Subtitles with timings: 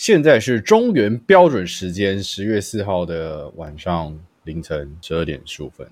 [0.00, 5.86] 现在是中原标准时间十月四号的晚上凌晨十二点十五分。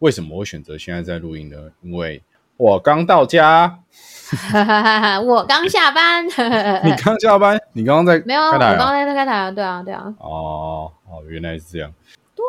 [0.00, 1.56] 为什么我选择现在在录音呢？
[1.80, 2.20] 因为
[2.56, 3.78] 我刚到家，
[5.24, 6.26] 我刚下班。
[6.84, 7.56] 你刚下班？
[7.72, 8.42] 你刚刚在没有？
[8.42, 10.12] 我刚刚在开台啊，对啊，对啊。
[10.18, 11.94] 哦哦，原来是这样。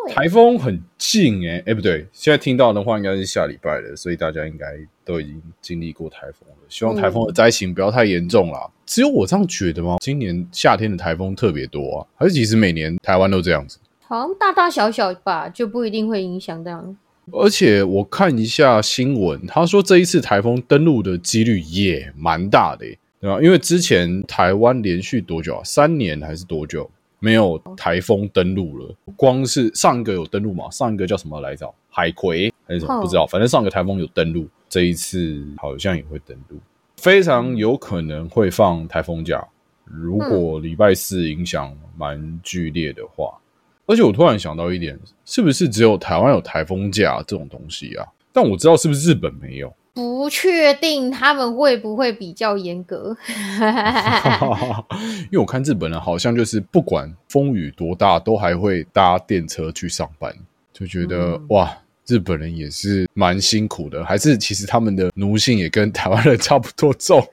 [0.06, 4.66] 对，台风很近哎，哎不对，现在听到的话应该是下礼拜了，所以大家应该
[5.04, 6.56] 都已经经历过台风了。
[6.70, 8.70] 希望台风的灾情不要太严重啦。
[8.86, 9.98] 只有我这样觉得吗？
[10.00, 13.78] 今年夏天的台风特别多啊，还是其实每年台湾都这样子？
[14.08, 16.96] 好像大大小小吧，就不一定会影响这样。
[17.32, 22.86] 而且我看一下新闻，他说这一次台风登陆的几率也蛮大的，
[23.20, 23.42] 对吧？
[23.42, 25.62] 因为之前台湾连续多久啊？
[25.64, 26.88] 三年还是多久
[27.20, 28.96] 没有台风登陆了？
[29.16, 30.70] 光是上一个有登陆嘛？
[30.70, 31.74] 上一个叫什么来着？
[31.90, 33.02] 海葵还是什么？
[33.02, 33.26] 不知道。
[33.26, 36.58] 反正上个台风有登陆，这一次好像也会登陆。
[36.98, 39.46] 非常有可能会放台风假，
[39.84, 43.38] 如果礼拜四影响蛮剧烈的话，
[43.86, 48.08] 而且我突然想到一点，是不是只有台湾有台风假这种东西啊？
[48.34, 53.18] 但我知道是不是日本没有，不确定他们会不会比较严格，
[55.32, 60.32] 因为我看日本人好像就是不管风雨多大，都还会搭电车去上班，
[60.72, 61.76] 就觉得哇。
[62.08, 67.28] 日本人也是蛮辛苦的，还是其实他们的奴性也跟台湾人差不多重。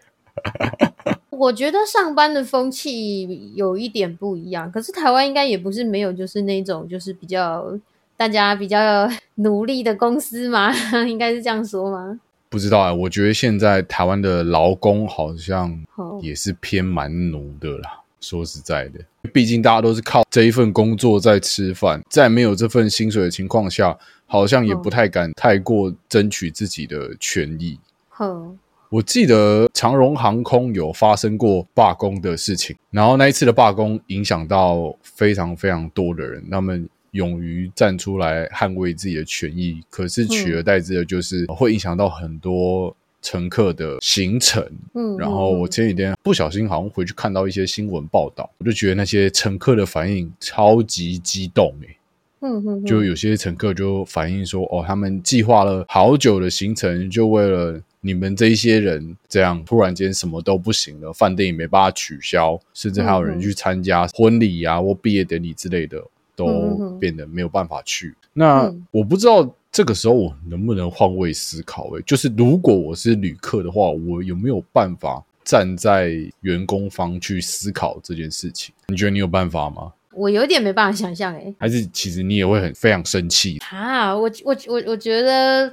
[1.28, 7.78] 我觉得上班的风气有一点不一样，可是台湾应该也不是没有，就是那种就是比较
[8.16, 10.72] 大家比较 努力的公司嘛，
[11.06, 12.18] 应该是这样说吗？
[12.52, 15.82] 不知道啊，我觉得现在台湾的劳工好像
[16.20, 18.00] 也是偏蛮奴的啦。
[18.20, 19.00] 说实在的，
[19.32, 23.98] 毕竟大家都是靠这一份工作在吃饭，在没有这份薪水的情况下。
[24.24, 27.78] 好像也不太敢太过争取自己的权益。
[28.08, 28.58] 哼，
[28.88, 44.62] 我记得长荣航空有发生过罢工的事情，然后那一次的罢工影响到非常非常多的人，他们勇于站出来捍卫自己的权益，可是取而代之的就是会影响到很多乘客的行程。
[44.94, 51.96] 嗯，然后我前几天不小心好像回去看到一些新闻报道，我就觉得那些乘客的反应超级激动诶。
[52.44, 66.02] 嗯就有些乘客就反映说，哦，他们计划了好久的行程，就为了你们这一些人，这样突然间什么都不行了，饭店也没办法取消，甚至还有人去参加婚礼啊或毕业典礼之类的，
[66.36, 68.14] 都变得没有办法去。
[68.32, 71.88] 那我不知道这个时候我能不能换位思考？
[71.90, 78.74] 诶，就是如果我是旅客的话，我有没有办法站在员工方去思考这件事情？
[78.88, 79.92] 你觉得你有办法吗？
[80.14, 84.14] 我有点没办法想象哎，还是其实你也会很非常生气啊？
[84.14, 85.72] 我我我我觉得，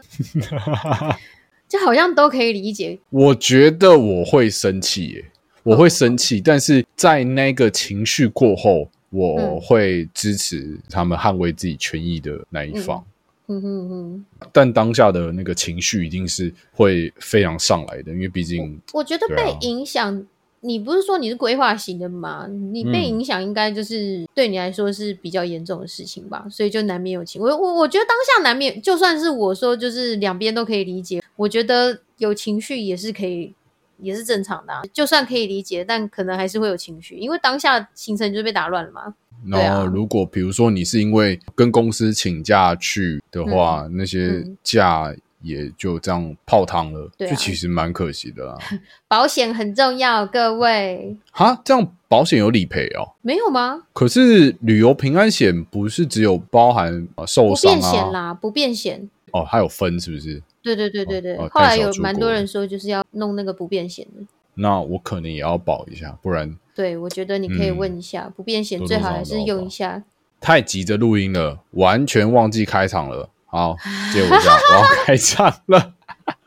[1.67, 2.97] 就好像都可以理解。
[3.09, 5.25] 我觉得我会生气耶，
[5.63, 13.03] 我会生气，但是在那个情绪过后，我会支持他们捍卫自己权益的那一方。
[13.47, 14.25] 嗯哼哼。
[14.51, 20.25] 但当下的那个情绪一定是会非常上来的，因为毕竟我觉得被影响。
[20.61, 22.45] 你不是说你是规划型的吗？
[22.45, 27.41] 你被影响应该就是对你来说是比较严重的事情吧，所以就难免有情。
[27.41, 33.53] 我我我觉得当下难免，就算是我说就是两边都可以理解，我觉得有情绪也是可以，
[34.01, 34.73] 也是正常的。
[34.91, 39.13] 就算可以理解，但可能还是会有情绪，因为当下行程就被打乱了嘛。
[39.45, 45.15] 然后如果比如说你是因为跟公司请假去的话，那些假。
[45.41, 48.57] 也就这样泡汤了，就其实蛮可惜的啦。
[49.07, 51.15] 保险很重要，各位。
[51.31, 53.15] 哈，这样保险有理赔哦？
[53.21, 53.83] 没有吗？
[53.93, 57.73] 可是旅游平安险不是只有包含受伤啊？
[57.73, 59.09] 不变险啦，不变险。
[59.31, 60.43] 哦，它有分是不是？
[60.61, 61.37] 对对对对对。
[61.49, 64.23] 后来有蛮多人说，就是要弄那个不变险的。
[64.55, 66.57] 那我可能也要保一下，不然。
[66.75, 70.03] 对，我觉得你可以问一下，不变险最好还是用一下。
[70.41, 73.29] 太急着录音了，完全忘记开场了。
[73.45, 73.75] 好，
[74.13, 75.93] 接我一下，我要 开场了。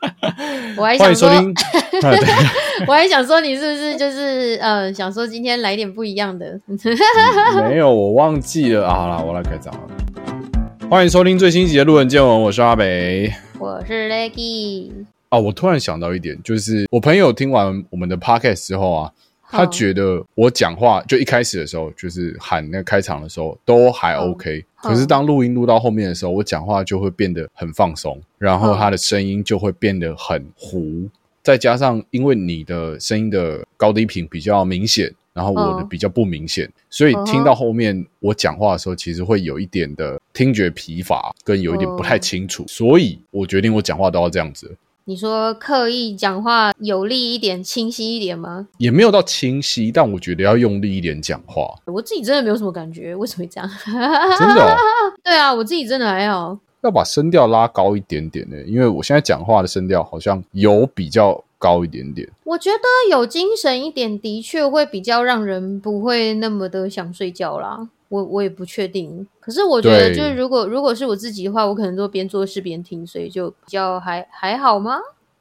[0.77, 1.29] 我还想说，
[2.87, 6.59] 我还想说，你是不是就是呃，想说今天来点不一样的？
[7.67, 8.89] 没有，我忘记了。
[8.89, 9.81] 好了，我来开场了。
[10.89, 14.91] 欢迎收听最新集的《路人见闻》，我是阿北，我是 Leggy。
[15.29, 19.11] 啊，我突然想到一点，就是我朋友听完我们的 Podcast 之后啊。
[19.55, 31.07] 他觉得我讲话就一开始的时候，就是喊那个开场的时候都还 OK，可是当录音录到后面的时候，我讲话就会变得很放松，然后他的声音就会变得很糊，
[31.43, 44.75] 再加上因为你的声音的高低频比较明显，然后我的比较不明显，所以听到后面我讲话的时候，其实会有一点的听觉疲乏，跟有一点不太清楚，所以我决定我讲话都要这样子。
[45.05, 48.67] 你说刻意讲话有力一点、清晰一点吗？
[48.77, 51.75] 也没有到清晰，但我觉得要用力一点讲话。
[51.85, 53.69] 我自己真的没有什么感觉，为什么会这样？
[54.39, 54.77] 真的？
[55.23, 56.57] 对啊，我自己真的还好。
[56.83, 62.29] 要把声调拉高一点点呢，因为我现在讲话的声调好像有比较高一点点。
[62.43, 67.87] 我觉得有精神一点，的确会比较让人不会那么的想睡觉啦。
[68.09, 74.97] 我我也不确定，可是我觉得就是如果如果是我自己的话，我可能都边做事边听，所以就比较还还好吗？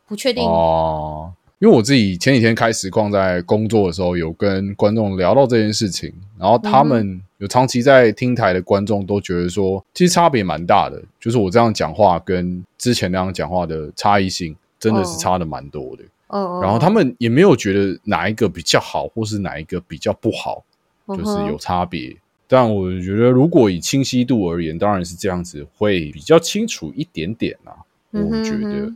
[0.06, 16.02] 不确定哦，因为我自己前几天开实况在工作的时候，有跟观众聊到这件事情，然后他们有长期在听台的观众都觉得说，其实差别蛮大的，就是我这样讲话跟之前那样讲话的差异性真的是差的蛮多的。
[16.26, 20.64] 哦，然后他们也没有觉得哪一个比较好，或是哪一个比较不好，
[21.06, 22.16] 就是有差别。
[22.48, 27.76] 但我觉得，如果以清晰度而言，当然是这样子会比较清楚一点点啦。
[28.10, 28.92] 我觉得，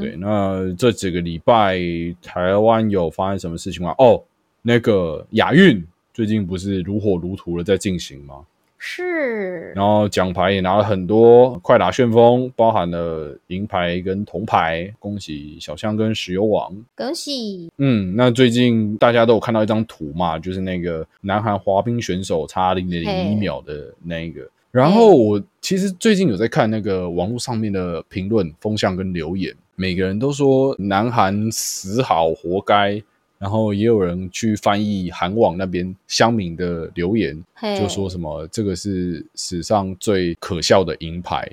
[0.00, 0.16] 对。
[0.16, 1.78] 那这几个礼拜，
[2.22, 3.94] 台湾有发生什么事情吗？
[3.98, 4.22] 哦，
[4.62, 5.84] 那个亚运
[6.14, 8.36] 最近不是如火如荼的在进行吗？
[8.84, 17.70] 是，然后奖牌也拿了很多，快打旋风包含了银牌跟铜牌，恭喜小象跟石油王，恭喜。
[17.78, 24.40] 嗯，那最近大家都有看到一张图嘛，就是那个南韩滑冰选手差零点零一秒的那一个。
[24.72, 33.00] 然后我其实最近有在看那个网络上面的评论风向跟留言，每个人都说南韩死好活该。
[33.42, 37.36] 然后也有人去翻译韩网那边乡民的留言，
[37.76, 41.50] 就说什么这个是史上最可笑的银牌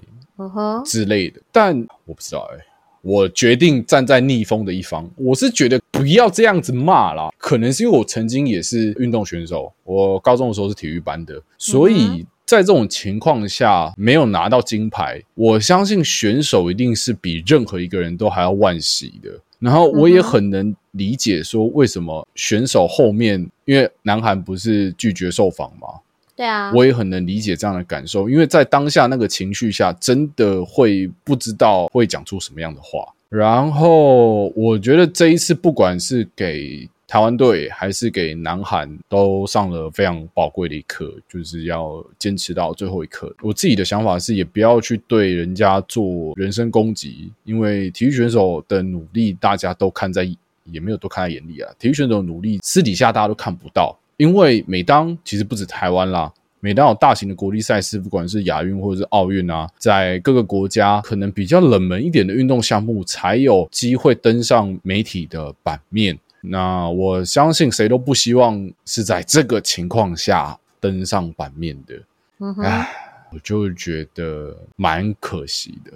[0.86, 1.42] 之类的。
[1.52, 1.76] 但
[2.06, 2.64] 我不知道哎，
[3.02, 5.10] 我决定站在逆风的一方。
[5.16, 19.32] 我是觉得不要这样子骂啦，可能是因为我曾经也是运动选手，我高中的时候是体育班的，所以在这种情况下没有拿到金牌，我相信选手一定是比任何一个人都还要惋惜的。
[19.60, 25.88] 然后我也很能理解说为什么选手后面，因为南韩不是拒绝受访吗？
[26.36, 33.06] 对啊，我也很能理解这样的感受，因为在当下那个情绪下，真的会不知道会讲出什么样的话。
[33.28, 36.90] 然后我觉得这一次不管是给。
[37.10, 43.36] 台湾队还是给南韩都上了非常宝贵的一课，就是要坚持到最后一刻。
[43.42, 50.24] 我自己的想法是，也不要去对人家做人身攻击，因为体育选手的努力大家都看在，
[50.66, 51.74] 也没有都看在眼里啊。
[51.80, 66.16] 体育选手的努力私底下大家都看不到，因为每当其实不止台湾啦，每当有大型的国际赛事，不管是亚运或者是奥运啊，在各个国家可能比较冷门一点的运动项目，才有机会登上媒体的版面。
[66.42, 71.96] 那我相信谁都不希望是在这个情况下登上版面的，
[72.64, 72.90] 唉，
[73.34, 75.92] 我就觉得蛮可惜的。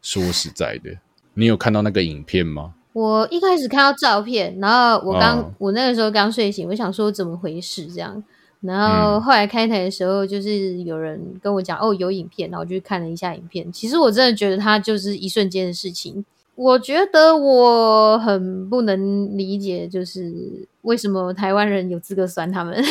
[0.00, 0.90] 说实在的，
[1.34, 2.74] 你有看到那个影片吗？
[2.92, 8.22] 我一开始看到照片，然后我刚我那个时候刚睡醒，我想说怎么回事这样，
[8.60, 13.70] 然后后来开台的时候，就是有人跟我讲哦有影片，然后我就看了一下影片。
[13.72, 16.24] 其实我真的觉得它就是一瞬间的事情。
[16.56, 20.32] 我觉得我很不能理解，就是
[20.82, 22.82] 为什么台湾人有资格酸他们。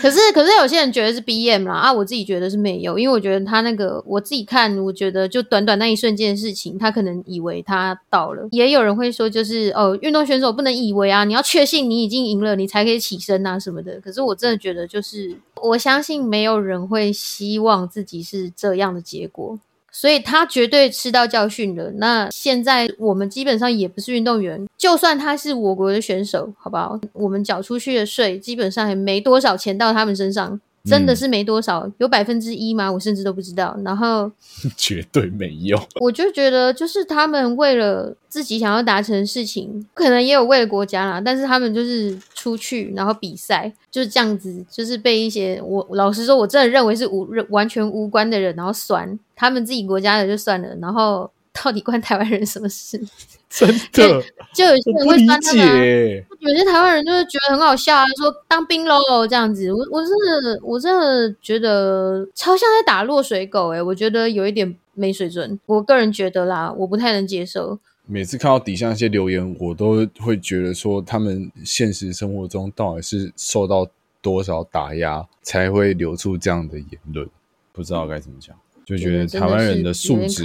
[0.00, 8.46] 可是，可是有些人觉得是 B M 啦啊，我自己觉得是没有，因为我觉得他那个我自己看，我觉得就短短那一瞬间的事情，他可能以为他到了。
[8.52, 14.00] 也有人会说，就是哦，运动选手不能以为啊，你要确信你已经赢了，你才可以起身啊什么的。
[14.00, 19.58] 可是我真的觉得，就是我相信没有人会希望自己是这样的结果。
[20.00, 21.90] 所以他绝对吃到教训了。
[21.96, 26.96] 那现在我们基本上也不是运动员，就算他是我国的选手，好不好？
[27.12, 30.60] 我们缴出去的税基本上也没多少钱到他们身上。
[30.84, 32.90] 真的是没多少，有百分之一吗？
[32.90, 33.78] 我甚至都不知道。
[33.84, 34.30] 然后
[34.76, 35.78] 绝对没有。
[36.00, 41.20] 我就觉得，就是他们为了自己想要达成的事情，可能也有为了国家啦。
[41.20, 51.30] 但是他们就是出去，然后比赛就是这样子，就是被一些我老实说，我真的认为是无完全无关的人，然后酸他们自己国家的就算了，然后
[51.62, 53.00] 到底关台湾人什么事？
[53.48, 54.22] 真的，
[54.52, 59.72] 就有些人会酸他们，有些台湾人就是觉得很好笑啊，说当兵喽这样子。
[59.72, 65.58] 我我真的我真的觉得超像在打落水狗诶，我觉得有一点没水准。
[65.66, 67.78] 我个人觉得啦，我不太能接受。
[68.06, 73.86] 每次看到底下那些留言，我都会觉得说，他们现实生活中到底是受到
[74.20, 77.28] 多少打压，才会流出这样的言论？
[77.72, 80.44] 不知道该怎么讲，就觉得台湾人的素质。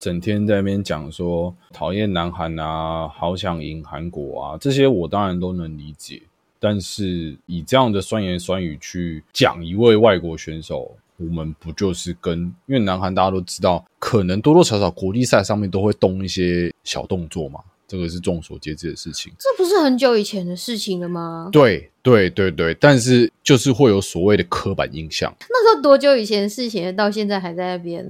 [0.00, 6.22] 整天在那边讲说讨厌南韩啊，好想赢韩国啊，这些我当然都能理解。
[6.60, 19.32] 但是以这样的酸言酸语去讲一位外国选手，我们不就是跟因为南韩大家都知道，可能多多少少国际赛上面都会动一些小动作嘛，这个是众所皆知的事情。
[19.38, 21.48] 这不是很久以前的事情了吗？
[21.52, 25.34] 对对对对，但是就是会有所谓的刻板印象。
[25.48, 28.06] 那时候多久以前的事情，到现在还在那边？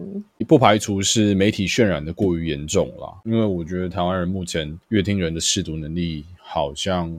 [0.47, 7.11] 不排除是媒体渲染的过于严重啦，因为我觉得台湾人目前乐听人的视读能力好像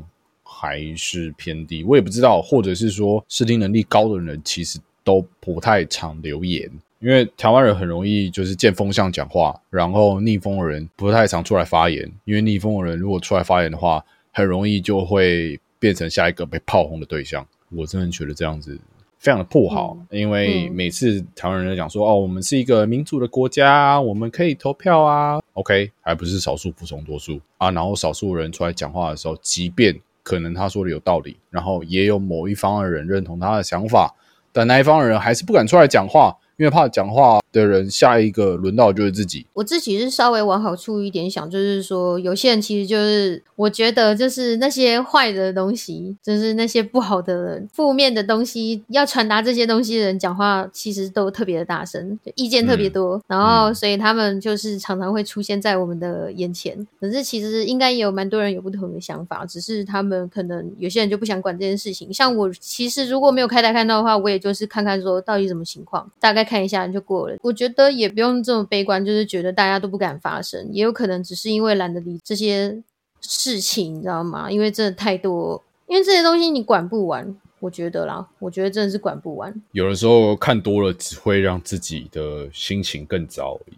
[0.43, 1.83] 还是偏低。
[1.83, 4.79] 我也不知道，或者是说视听能力高的人其实。
[5.01, 6.69] 都不太常留言，
[6.99, 12.07] 因为台湾人很容易就是见风向讲话，然后逆风的人不太常出来发言。
[12.25, 17.45] 因为逆风的人如果出来发言的话，很容易就会变成下一个被炮轰的对象。
[17.71, 18.77] 我真的觉得这样子
[19.17, 25.39] 非常的不好，因为每次台湾人讲说：“哦，我们是一个民主的国家，我们可以投票啊。
[25.53, 27.69] ”OK，还不是少数服从多数啊。
[27.71, 34.15] 然后少数人出来讲话的时候，即便可能他说的有道理，然后也有某一方的人认同他的想法。
[34.51, 39.45] 但那一方的人还是不敢出来讲话，因为怕讲话的人下一个轮到就是自己。
[39.53, 56.85] 我自己是稍微往好处一点想，就是说有些人其实就是，我觉得就是那些坏的东西，就是那些不好的、负面的东西，要传达这些东西的人讲话，其实都特别的大声，意见特别多，然后所以他们就是常常会出现在我们的眼前。
[56.99, 62.13] 可是其实应该也有蛮多人有不同的想法，只是他们可能有些人就不想管这件事情。
[62.13, 67.37] 像我其实如果没有开台看到的话，我也就是看看说到底什么情况，大概看一下就过了。
[67.43, 72.81] 我觉得也不用这么悲观，就是觉得大家都不敢发声，也有可能只是因为懒得理这些
[73.21, 74.49] 事情，你知道吗？
[74.49, 79.53] 因为真的太多，因为这些东西你管不完，我觉得啦，我觉得真的是管不完。
[79.73, 83.77] 有的时候看多了，只会让自己的心情更糟而已。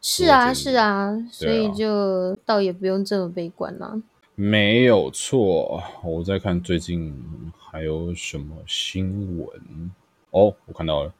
[0.00, 4.02] 是啊，是啊，所以就倒也不用这么悲观啦。
[4.34, 7.14] 没有错，我在看最近
[7.56, 9.48] 还有什么新闻
[10.30, 11.12] 哦，我看到了。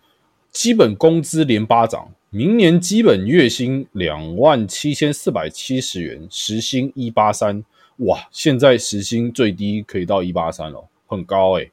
[0.50, 7.64] 基本工资连八涨，明年基本月薪两万七千四百七十元，时薪一八三。
[7.98, 11.70] 哇，现在时薪最低可以到一八三哦，很高哎。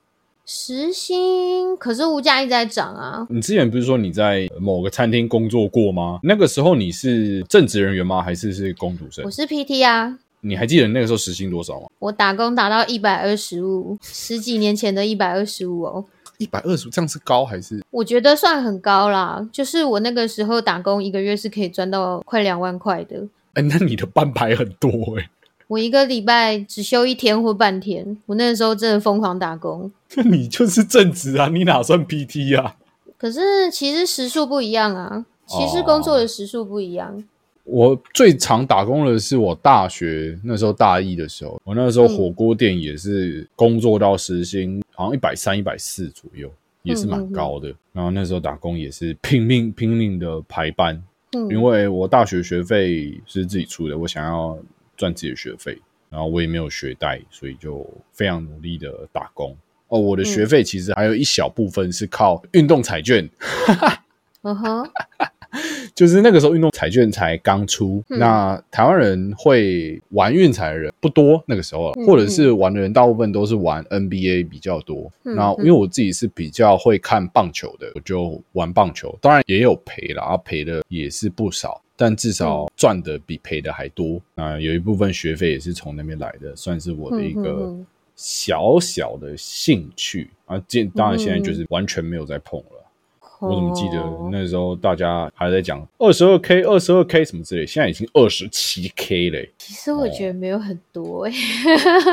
[0.48, 3.26] 时薪可是物价一直在涨啊。
[3.30, 6.20] 你之前不是说你在某个餐厅工作过吗？
[6.22, 8.22] 那个时候你是正职人员吗？
[8.22, 9.26] 还是是工读生？
[9.26, 10.20] 我是 PT 啊。
[10.42, 11.88] 你还记得那个时候时薪多少吗？
[11.98, 16.06] 我打工打到一百二十五，十几年前的一百二十五哦。
[16.38, 17.84] 一百二十，这样是高还是？
[17.92, 19.48] 我觉得算很高啦。
[19.52, 23.24] 就是我那个时候打工，一个月是可以赚到快两万块的。
[23.54, 25.30] 哎，那你的班牌很多哎。
[25.68, 28.18] 我一个礼拜只休一天或半天。
[28.28, 29.92] 我那个时候真的疯狂打工。
[30.16, 31.48] 那 你就是正职啊？
[31.48, 32.76] 你哪算 PT 啊？
[33.18, 37.24] 可是其实时数不一样啊，其实工作的时数不一样。
[37.66, 46.50] 我最常打工的是我大学那时候大一的时候，我那时候火锅店也是工作到时薪好像一百三、一百四左右，
[46.84, 47.74] 也是蛮高的。
[47.92, 51.02] 然后那时候打工也是拼命拼命的排班，
[51.50, 54.58] 因为我大学学费是自己出的，我想要
[54.96, 55.76] 赚自己的学费，
[56.10, 59.58] 然后我也没有学贷，所以就非常努力的打工。
[59.88, 63.28] 哦，我的学费其实还有一小部分是靠运动彩券。
[64.44, 64.90] 嗯哼。
[65.96, 71.42] 就是那个时候，运动彩券才刚出，那台湾人会玩运彩的人不多。
[71.48, 75.12] 那个时候，或者是玩的人，大部分都是玩 NBA 比较多。
[75.24, 79.18] 那因为我自己是比较会看棒球的，我就玩棒球。
[79.22, 84.22] 当然也有赔了，啊，赔的也是不少，但至少赚的比赔的还多。
[84.36, 87.76] 啊，有一部分学费也是从那边来的，算是我的一个
[88.16, 90.62] 小小的兴趣啊。
[90.68, 92.75] 现当然现在就是完全没有在碰了。
[93.42, 94.02] 我怎么记得
[94.32, 99.52] 那时候大家还在讲二十二 k、二十二 k 什么之类，现在已经二十七 k 嘞。
[99.58, 101.34] 其实我觉得没有很多哎。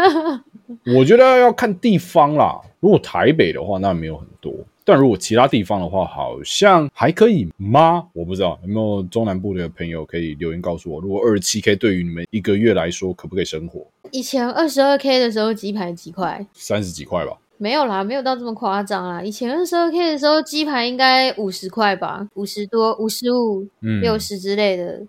[0.96, 2.60] 我觉得要看地方啦。
[2.80, 4.52] 如果台北的话，那没有很多；
[4.84, 8.04] 但如果其他地方的话，好像还可以吗？
[8.12, 11.00] 我不知道有没有中南部的朋友可以留言告诉我。
[11.00, 13.86] 如果二十七 k 对于你们一个月来说，可不可以生活？
[14.10, 16.44] 以前二十二 k 的时候，鸡排几块？
[16.54, 17.38] 三十几块吧。
[17.58, 19.22] 没有啦，没有到这么夸张啦。
[19.22, 23.66] 以前二十二 K 的时候，鸡排应该五十块吧，五十多、五十五、
[24.00, 25.00] 六十之类的。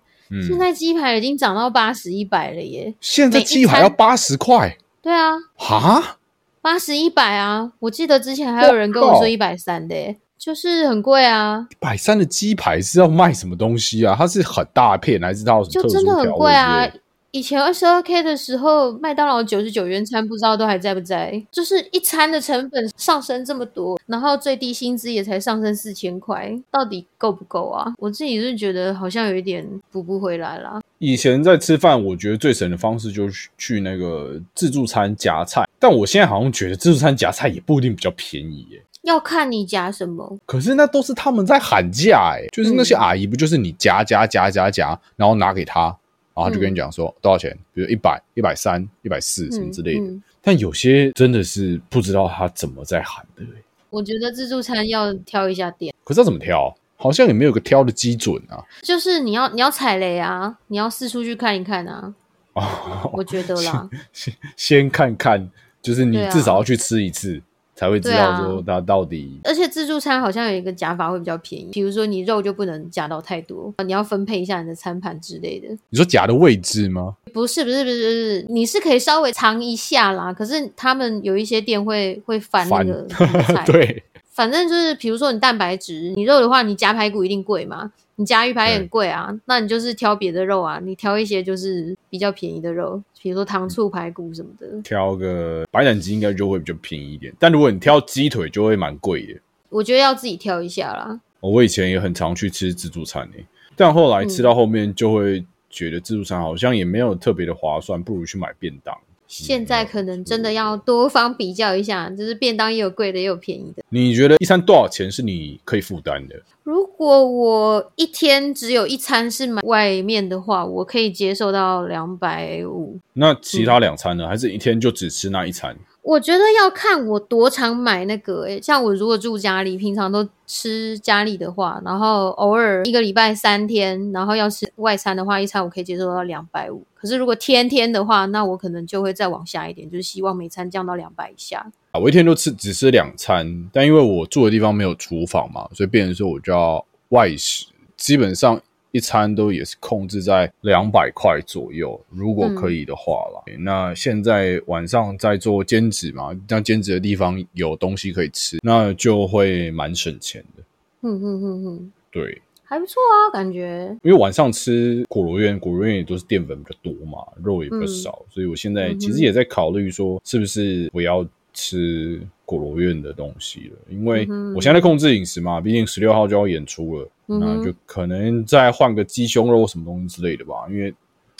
[0.48, 2.94] 现在鸡排已经涨到八十一百了耶！
[3.00, 4.76] 现在鸡排要八十块？
[5.02, 6.16] 对啊，哈，
[6.62, 7.72] 八十一百啊！
[7.78, 11.66] 我记得之前还有人跟我说一百三的，就是很贵啊。
[11.70, 14.16] 一百三的鸡排是要卖什么东西啊？
[14.18, 16.88] 它是很大片还是它就真的很贵啊？
[17.34, 21.44] 以前二十二 K 的时候，麦当劳九十九元餐不知道都还在不在？
[21.50, 27.92] 就是一餐的成本上升这么多，然后最低薪资也才上升四千块，到底够不够啊？
[27.98, 30.80] 我自己是觉得好像有一点补不回来啦。
[30.98, 38.80] 以前在吃饭，我觉得最省的方式就是去那个自助餐夹菜，但我现在好像觉得自助餐夹菜也不一定比较便宜耶。
[39.02, 40.38] 要看你夹什么。
[40.46, 45.94] 可是那都是他们在喊价哎，就是那些嗯阿姨不就是你夹夹夹夹夹，然后拿给他，
[46.34, 50.00] 然后他就跟你讲说多少钱，比如一百、一百三、一百四什么之类的。
[50.00, 53.48] 嗯嗯但有些真的是不知道他怎么在喊的欸，
[53.88, 56.76] 我觉得自助餐要挑一下店，可是要怎么挑？
[56.96, 58.62] 好像也没有个挑的基准啊。
[58.82, 62.12] 就是你要你要踩雷啊，你要四处去看一看啊，
[62.52, 63.88] 哦，我觉得啦。
[64.12, 65.50] 先先看看，
[65.80, 67.40] 就是你至少要去吃一次，
[67.74, 69.38] 才会知道说它到底。
[69.44, 75.68] 而且自助餐好像有一个夹法会比较便宜，比如说你肉就不能夹到太多，你要分配一下你的餐盘之类的。
[75.90, 77.16] 你说夹的位置吗？
[77.32, 80.32] 不是不是不是不是，你是可以稍微尝一下啦。
[80.32, 83.06] 可是他们有一些店会会翻那个
[83.66, 89.34] 对，反正就是比如说你蛋白质，你肉的话，你夹排骨一定贵嘛，你夹鱼排也很贵啊。
[89.46, 94.66] 那你就是挑别的肉啊，你挑一些就是比较便宜的肉，比如说糖醋排骨什么的。
[94.82, 99.40] 挑个白斩鸡应该就会比较便宜一点，但如果你挑鸡腿就会蛮贵的。
[99.68, 101.20] 我觉得要自己挑一下啦。
[101.40, 103.44] 我以前也很常去吃自助餐诶、
[103.76, 108.96] 但后来吃到后面就会觉得自助餐好像也没有特别的划算，不如去买便当。
[109.26, 113.82] 现在可能真的要多方比较一下，就是便当也有贵的，也有便宜的。
[113.88, 116.40] 你觉得一餐多少钱是你可以负担的？
[116.62, 122.98] 如果我一天只有一餐是买外面的话，我可以接受到两百五。
[123.14, 124.26] 那其他两餐呢？
[124.28, 125.76] 还是一天就只吃那一餐？
[126.04, 136.84] 我觉得要看我多常买那个、欸，像我如果住家里，平常都吃家里的话，然后偶尔一个礼拜三天，然后要吃外餐的话，一餐我可以接受到两百五。
[136.94, 141.66] 可是如果天天的话，那我可能就会再往下一点，就是希望每餐降到两百以下。
[141.92, 147.64] 啊，我一天都吃只吃两餐，但因为我住的地方没有厨房嘛，所以变成说我就要外食，
[147.96, 148.60] 基本上
[148.94, 153.42] 一餐都也是控制在两百块左右，如果可以的话啦。
[153.58, 160.62] 那现在晚上在做兼职嘛，那兼职的地方有东西可以吃，那就会蛮省钱的。
[161.02, 163.88] 嗯嗯嗯嗯，对，还不错啊，感觉。
[164.04, 173.78] 因为晚上吃果螺院，果螺院也都是淀粉比较多嘛，肉也比较嗯少，所以我现在其实也在考虑说，是不是不要吃果罗院的东西了？
[173.88, 180.66] 因为我现在在控制饮食嘛，毕竟十六号就要演出了，那就可能再换个鸡胸肉什么东西之类的吧。
[180.68, 180.92] 因为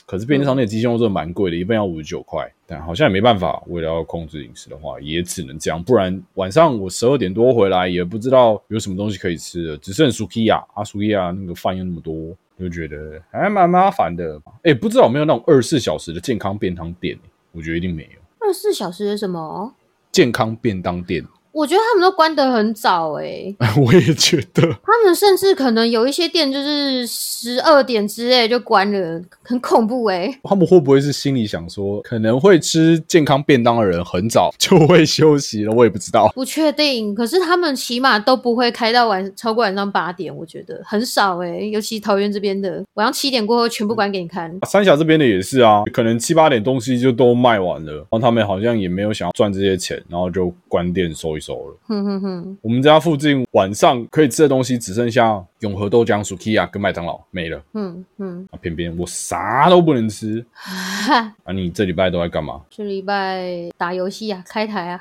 [0.06, 12.34] 可是便利商店的鸡胸肉真的蛮贵的，一份要五十九块，但好像也没办法，为了要控制饮食的话，也只能这样，不然晚上我十二点多回来也不知道有什么东西可以吃了，只剩 sukiya 啊 sukiya 那个饭又那么多。
[12.56, 17.18] 就觉得还蛮麻烦的，哎、不知道有没有那种二十四小时的健康便当店、
[17.50, 19.74] 我觉得一定没有二十四小时的什么？
[20.14, 36.28] 健康便当店，我觉得他们都关得很早诶、 我也觉得他们甚至可能有一些店就是十二点之类就关了，很恐怖诶、他们会不会是心里想说，可能会吃健康便当的人很早就会休息了，我也不知道。
[36.34, 44.52] 不确定，可是他们起码都不会开到晚超过晚上八点，我觉得很少诶、尤其桃园这边的，晚上七点过后全部关给你看。
[44.66, 51.76] 三峡这边的也是啊，可能七八点东西就都卖完了，然后他们好像也没有想要赚这些钱，然后就关店收一收了。
[51.86, 57.62] 哼哼哼，我们家附近晚上可以吃的东西只剩下永和豆浆、Sukiya 跟麦当劳没了。
[57.74, 61.52] 嗯嗯，啊，偏偏我啥都不能吃哈， 啊！
[61.52, 62.62] 你这礼拜都在干嘛？
[62.70, 65.00] 这礼拜打游戏啊，开台啊，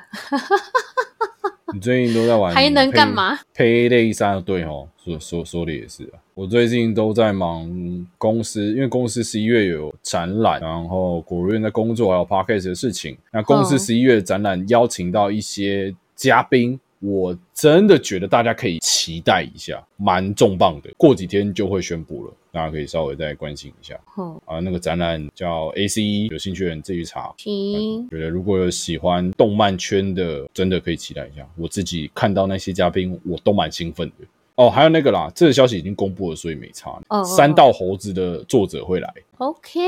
[1.72, 3.08] 你最近都在玩，还能干？
[3.10, 3.38] 嘛？
[3.54, 6.20] 配类三对哦，说说说的也是啊。
[6.34, 7.70] 我最近都在忙
[8.18, 13.16] 公司，因为公司十一月有展览，然后果润在工作，还有 podcast 的事情。
[13.32, 20.90] 那公司嗯十一月展览邀请到一些嘉宾，我真的觉得大家可以期待一下，蛮重磅的。
[20.96, 24.60] 过几天就会宣布了，大家可以稍微再关心一下哦，啊。
[24.60, 27.34] 那个展览叫 ACE，有兴趣的人自己查。
[27.36, 31.46] 行，觉得如果有喜欢动漫圈的，真的可以期待一下。
[31.56, 34.26] 我自己看到那些嘉宾，我都蛮兴奋的。
[34.56, 36.90] 哦，还有那个啦，这个消息已经公布了，所以没差。
[37.08, 39.80] 哦哦三道猴子的作者会来，OK，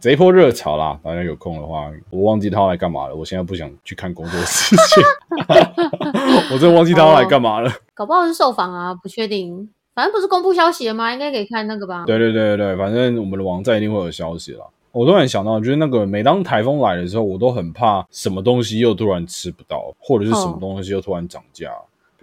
[0.00, 3.14] 这一波热潮啦，大家有空的话，我忘记他要来干嘛了。
[3.16, 5.02] 我现在不想去看工作事情，
[6.54, 7.70] 我真的忘记他要来干嘛了。
[7.92, 9.68] 搞不好是受访啊，不确定。
[9.94, 11.12] 反正不是公布消息了吗？
[11.12, 12.04] 应该可以看那个吧？
[12.06, 14.64] 对对对对对，反正我们的网站一定会有消息啦。
[14.92, 21.72] 我突然想到，就是那个每当台风来的时候，我都很怕什么东西又突然吃不到，或者是什么东西又突然涨价。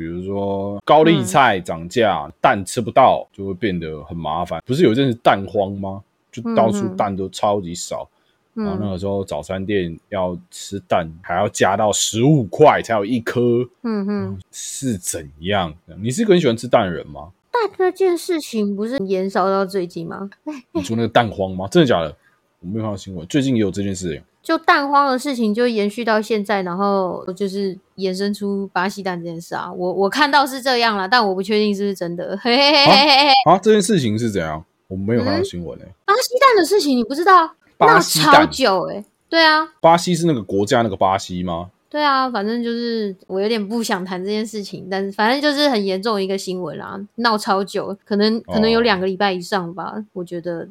[0.02, 4.60] 比如说高丽菜涨价，蛋吃不到，就会变得很麻烦。
[4.66, 6.02] 不是有一阵子蛋荒吗？
[6.32, 8.10] 就到处蛋都超级少，
[8.56, 15.72] 然后那嗯个时候早餐店要吃蛋还要加到十五块才有一颗，嗯哼，是怎样？
[16.02, 17.30] 你是个很喜欢吃蛋的人吗？
[17.52, 20.28] 蛋这件事情不是延烧到最近吗？
[20.72, 21.68] 你说那个蛋荒吗？
[21.68, 22.18] 真的假的？
[22.62, 24.24] 我没有看到新闻，最近也有这件事情。
[24.44, 29.72] 就蛋荒的事情就延续到现在，然后就是衍生出巴西蛋这件事啊。
[29.72, 32.38] 我我看到是这样了，但我不确定是不是真的。
[32.42, 33.34] 嘿嘿嘿嘿嘿嘿。
[33.46, 34.64] 啊，这件事情是怎样？
[34.88, 35.86] 我没有看到新闻诶。
[36.06, 37.50] 巴西蛋的事情你不知道？
[37.78, 39.06] 巴西超久诶。
[39.30, 41.70] 对啊，巴西是那个国家那个巴西吗？
[41.90, 50.04] 对啊，反正就是我有点不想谈这件事情，但是反正就是很严重一个新闻啦，闹超久，可能可能有两个礼拜以上吧。
[50.14, 50.68] 我觉得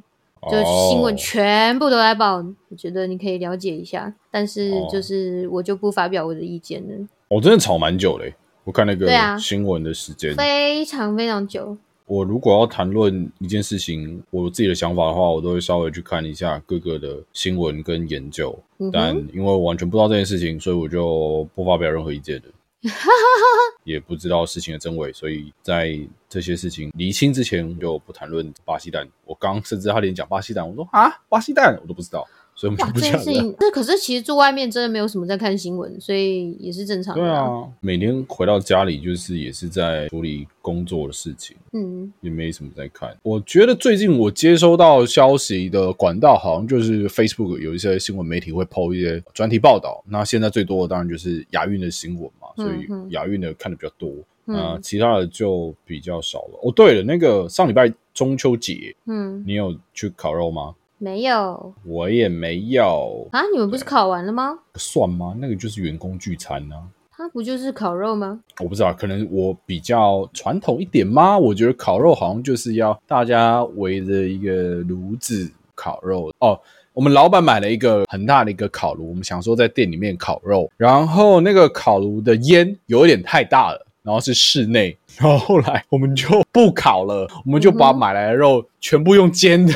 [0.51, 2.37] 就新闻全部都在报，
[2.69, 7.07] 我觉得你可以了解一下，但是就是我就不发表我的意见了。
[7.29, 11.77] 我真的吵蛮久嘞，我看那个新闻的时间非常非常久。
[12.07, 18.59] 我如果要谈论一件事情，我自己的想法的话，我都会稍微去看一下各个的新闻跟研究。
[18.93, 22.49] 但因为我完全不知道这件事情，所以我就不发表任何意见的。
[23.85, 29.09] 也不知道事情的真伪，所以在这些事情厘清之前，就不谈论巴西蛋。
[29.25, 32.27] 我刚甚至他连讲巴西蛋，我说啊，巴西蛋我都不知道。
[32.61, 33.57] 所以我们不讲了。
[33.59, 37.23] 那可是其实住外面真的没有什么在看新闻，所以也是正常的。
[37.23, 37.49] 对啊，
[37.81, 43.17] 每天回到家里就是也是在处理工作的事情，嗯，也没什么在看。
[43.23, 50.05] 我觉得最近我接收到消息的管道，好像就是 Facebook 有一些新闻媒体会 PO 一些专题报道。
[50.07, 54.13] 那现在最多的当然就是亚运的新闻嘛，所以亚运的看的比较多。
[54.55, 56.59] 啊，其他的就比较少了。
[56.63, 60.75] 哦，对了，那个上礼拜中秋节，嗯，你有去烤肉吗？
[61.03, 63.41] 没有，我也没有啊！
[63.51, 64.59] 你们不是烤完了吗？
[64.71, 65.35] 不算吗？
[65.39, 66.77] 那个就是员工聚餐呢。
[67.11, 68.39] 它不就是烤肉吗？
[68.63, 71.39] 我不知道，可能我比较传统一点吗？
[71.39, 76.61] 我觉得烤肉好像就是要大家围着一个炉子烤肉哦。
[76.93, 89.73] 我们老板买了一个很大的一个烤炉，我们想说在店里面烤肉，然后那个烤炉的烟有一点太大了，然后是室内，然后后来我们就不烤了，我们就把买来的肉全部用煎的。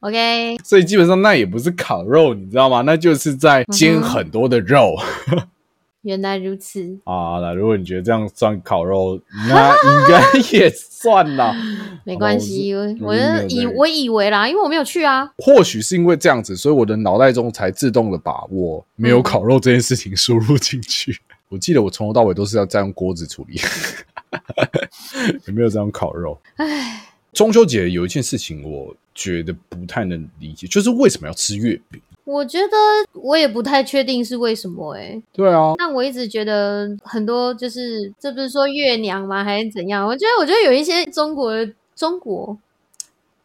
[0.00, 2.82] OK，所以基本上那也不是烤肉，你知道吗？
[2.82, 4.96] 那就是在煎很多的肉。
[6.02, 7.40] 原来如此啊！
[7.42, 11.52] 那如果你觉得这样算烤肉，那应该也算啦。
[12.04, 13.14] 没关系，我
[13.48, 15.28] 以我以为啦，因为我没有去啊。
[15.38, 21.20] 或许是因为这样子，所以我的脑袋中才自动的把我没有烤肉这件事情输入进去。
[21.50, 23.60] 我记得我从头到尾都是要再用锅子处理，
[25.46, 26.40] 有没有这样烤肉？
[26.56, 27.07] 唉。
[27.32, 32.00] 中秋节有一件事情，我觉得不太能理解，就是为什么要吃月饼？
[32.24, 32.76] 我觉得
[33.14, 35.74] 我也不太确定是为什么，哎，对啊。
[35.78, 39.42] 但我一直觉得很多就是，这不是说月娘吗？
[39.42, 40.06] 还是怎样？
[40.06, 41.54] 我觉得，我觉得有一些中国
[41.94, 42.56] 中国。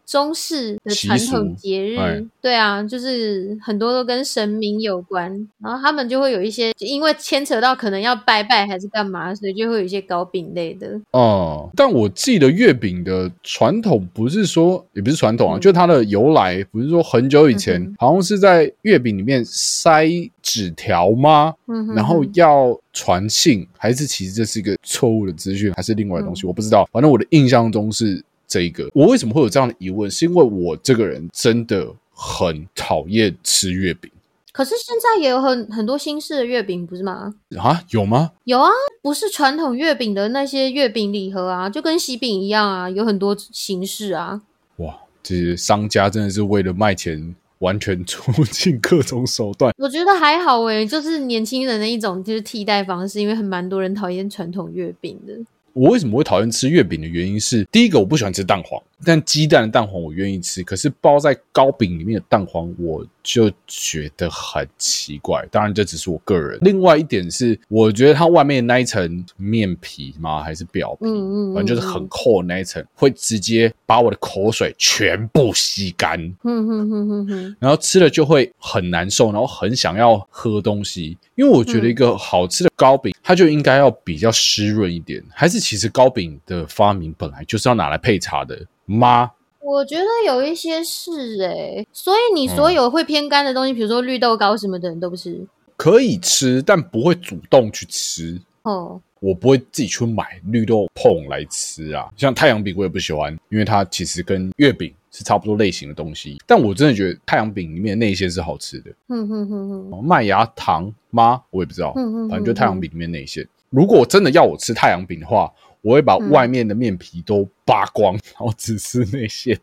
[0.06, 1.98] 中式的传统节日，
[2.42, 11.00] 对啊，就是很多都跟神明有关，然后他们就会有一些，因为牵扯到可能要拜拜还是干嘛，所以就会有一些糕饼类的。
[11.12, 20.06] 哦，但我记得月饼的传统不是说，也不是传统啊，就它的由来不是说很久以前好像是在月饼里面塞
[20.42, 21.54] 纸条吗？
[21.68, 26.46] 嗯，然后要传信，还是其实这是一个错误的资讯，还是另外的东西？
[26.46, 28.24] 我不知道，反正我的印象中是。
[28.54, 30.12] 这一个，我为什么会有这样的疑问？
[30.12, 34.12] 是因为我这个人真的很讨厌吃月饼。
[34.52, 37.34] 可是现在也有很很多新式的月饼，不是吗？
[37.58, 38.34] 啊，有吗？
[38.44, 38.70] 有啊，
[39.02, 44.44] 不是传统月饼的那些月饼礼盒啊，就跟喜饼一样啊，有很多形式啊。
[44.76, 49.74] 哇，这些商家真的是为了卖钱，完全出尽各种手段。
[49.80, 55.34] 我觉得还好诶，就是年轻人的一种就是替代方式，因为很蛮多人讨厌传统月饼的。
[55.74, 65.46] 我为什么会讨厌吃月饼的原因是，第一个我不喜欢吃蛋黄，但鸡蛋的蛋黄我愿意吃，可是包在糕饼里面的蛋黄我就觉得很奇怪。
[65.52, 66.60] 当然这只是我个人。
[66.62, 71.06] 另外一点是，我觉得它外面那一层面皮吗，还是表皮，
[71.54, 76.20] 反正就是很厚的那一层，会直接把我的口水全部吸干。
[76.44, 81.18] 嗯哼哼哼哼，然后吃了就会很难受，然后很想要喝东西。
[81.36, 85.24] 因为我觉得一个好吃的糕饼，它就应该要比较湿润一点。
[85.34, 89.32] 还是其实糕饼的发明本来就是要拿来配茶的吗？
[89.62, 95.48] 我觉得有一些是诶，所以你所有会偏干的东西，比如说绿豆糕什么的，你都不吃？
[95.78, 98.38] 可以吃，但不会主动去吃。
[98.64, 102.10] 哦，我不会自己去买绿豆碰来吃啊。
[102.18, 104.94] 像太阳饼，我也不喜欢，因为它其实跟月饼。
[105.14, 108.92] 是差不多类型的东西，但我真的觉得太阳饼里面那些是好吃的。
[109.10, 111.40] 嗯哼哼哼，麦芽糖吗？
[111.52, 111.94] 我也不知道。
[111.96, 113.48] 嗯嗯，反正就太阳饼里面那些。
[113.70, 119.56] 如果真的要我吃太阳饼的话，我会把外面的面皮都扒光，然后只吃内馅，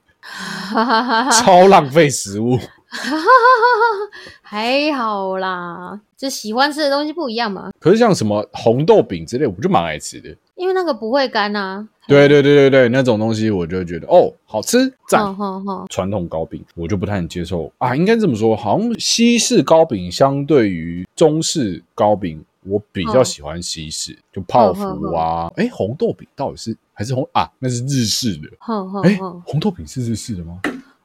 [1.42, 2.56] 超浪费食物。
[4.42, 7.70] 还好啦，就喜欢吃的东西不一样嘛。
[7.78, 10.34] 可是像什么红豆饼之类，我就蛮爱吃的。
[10.56, 15.34] 因为那个不会干啊，对对对对对，那种东西我就会觉得哦，好吃，赞。
[15.88, 24.82] 传统糕饼我就不太能接受啊，应该这么说，好像西式糕饼相对于中式糕饼，我比较喜欢西式，就泡芙
[25.14, 27.48] 啊，哎，红豆饼到底是还是红啊？
[27.58, 30.60] 那是日式的，好好哎好，，红豆饼是日式的吗？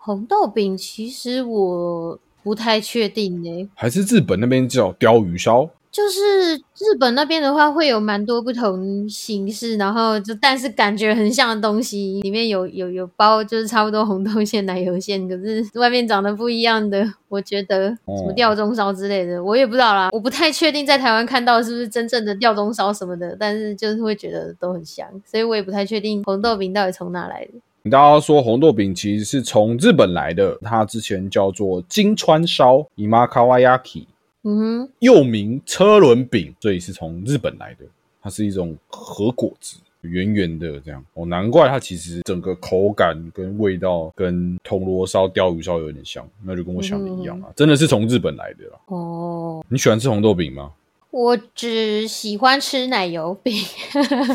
[0.06, 5.68] 红豆饼其实我不太确定呢、还是日本那边叫鲷鱼烧？
[5.91, 17.04] 就是日本那边的话，会有蛮多不同形式，然后就但是感觉很像的东西，里面有有有包，就是差不多红豆馅、奶油馅，可是外面长得不一样的。
[17.28, 27.54] 我觉得哦什么吊钟烧之类的，我也不知道啦，我不太确定在台湾看到是不是真正的吊钟烧什么的，但是就是会觉得都很像，所以我也不太确定红豆饼到底从哪来的。
[27.89, 34.06] 大家说红豆饼其实是从日本来的，它之前叫做金川烧 （Imakawayaki），
[34.43, 37.86] 嗯哼，又名车轮饼，所以是从日本来的。
[38.21, 41.06] 它是一种核果子，圆圆的这样。
[41.13, 48.80] 哦，难怪它其实整个口感跟味道跟铜锣烧、鲷鱼烧有点像，那就跟我想的一样啊，真的是从日本来的啦。
[48.88, 50.71] 哦，你喜欢吃红豆饼吗？
[51.15, 53.56] 我只喜欢吃奶油饼。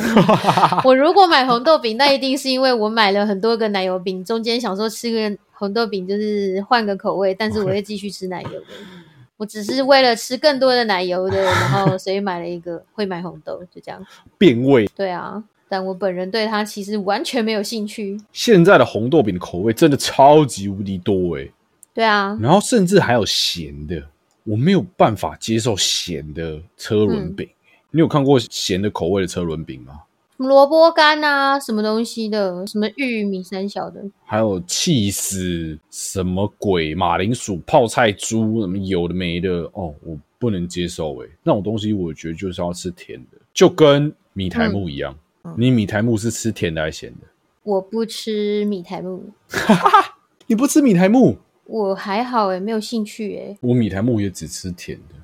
[0.82, 8.66] 我如果买红豆饼，那一定是因为我买了很多个奶油饼，中间想说吃个红豆饼就是换个口味，但是我会继续吃奶油的。
[9.36, 14.02] 我只是为了吃更多的奶油的，然后所以买了一个会买红豆，就这样。
[14.38, 14.86] 变味。
[14.96, 18.18] 对啊，但我本人对它其实完全没有兴趣。
[18.32, 21.52] 现在的红豆饼的口味真的超级无敌多诶、
[21.92, 24.02] 对啊，然后甚至还有咸的，
[24.44, 27.48] 我没有办法接受咸的车轮饼。
[27.90, 30.02] 你有看过咸的口味的车轮饼吗？
[30.36, 45.14] 萝卜干啊，什么东西的，什么玉米三小的，还有气死什么鬼马铃薯泡菜猪什么有的没的哦，我不能接受诶，那种东西我觉得就是要吃甜的，就跟米苔木一样。
[45.58, 47.26] 你米苔木是吃甜的还是咸的？
[47.62, 49.22] 我不吃米苔木，
[50.46, 51.36] 你不吃米苔木？
[51.70, 53.56] 我还好诶，没有兴趣诶。
[53.60, 55.14] 我米苔木也只吃甜的，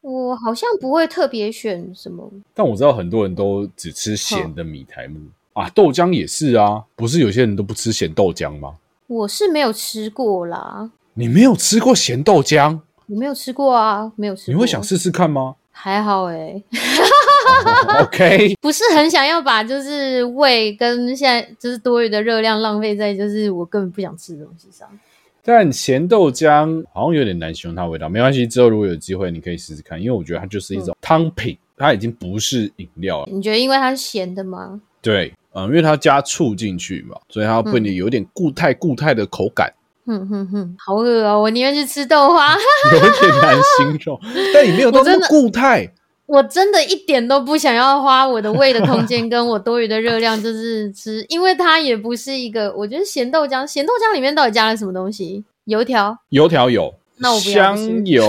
[0.00, 5.20] 我好像不会特别选什么，但我知道很多人都只吃咸的米苔木
[5.52, 8.74] 啊，豆浆也是啊，不是有些人都不吃咸豆浆吗？
[9.06, 14.54] 我是没有吃过啦，你没有吃过咸豆浆，我没有吃过啊，没有吃过。
[14.54, 24.88] 你会想试试看吗、 还好诶，哦、？OK， 不是很想要把就是胃跟现在就是多余的热量浪费在就是我根本不想吃的东西上。
[25.44, 33.28] 但咸豆浆好像有点难形容它的味道，没关系，之后如果有机会你可以试试看，因为我觉得它就是一种汤品，它已经不是饮料了。
[33.32, 34.80] 你觉得因为它是咸的吗？
[35.00, 39.72] 对，嗯，因为它加醋进去嘛，所以它会你有点固态固态的口感，
[40.06, 42.54] 哼哼哼，好饿哦、我宁愿去吃豆花。
[42.92, 44.20] 有点难形容。
[44.54, 45.92] 但也没有到那么固态，
[46.26, 55.44] 我真的一点都不想要花我的胃的空间 跟我多余的热量，就是吃，因为它也不是一个，我觉得咸豆浆，咸豆浆里面到底加了什么东西？
[55.64, 56.16] 油条？
[56.30, 58.22] 油条有，那我不要香油，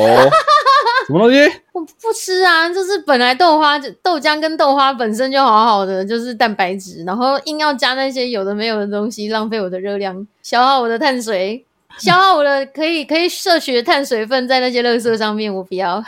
[1.07, 1.37] 什么东西？
[1.73, 11.65] 我不吃啊，就是本来豆花就豆浆跟豆花本身就好好的，就是蛋白质，然后硬要加那些有的没有的东西，浪费我的热量，消耗我的碳水，
[11.99, 15.95] 消耗我的可以可以摄取的碳水分在那些垃圾上面，我不要。
[15.95, 16.03] 我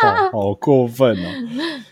[0.00, 1.28] 靠，好过分哦！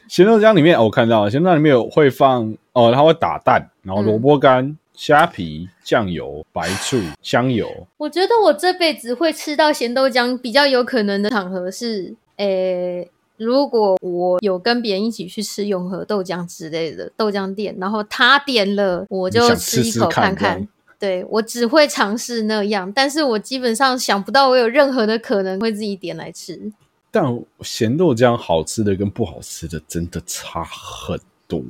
[0.08, 7.68] 咸豆浆里面，哦我看到了，咸豆浆里面有会放哦，它会打蛋，然后萝卜干、虾皮、酱油、白醋、香油。
[7.96, 20.66] 我觉得我这辈子会吃到咸豆浆，比较有可能的场合是，诶、如果我有跟别人一起去吃永和豆浆之类的豆浆店，然后他点了，我就吃一口看看
[21.00, 26.70] 对我只会尝试那样，但是我基本上想不到我有任何的可能会自己点来吃。
[27.10, 27.24] 但
[27.62, 31.60] 咸豆浆好吃的跟不好吃的真的差很多。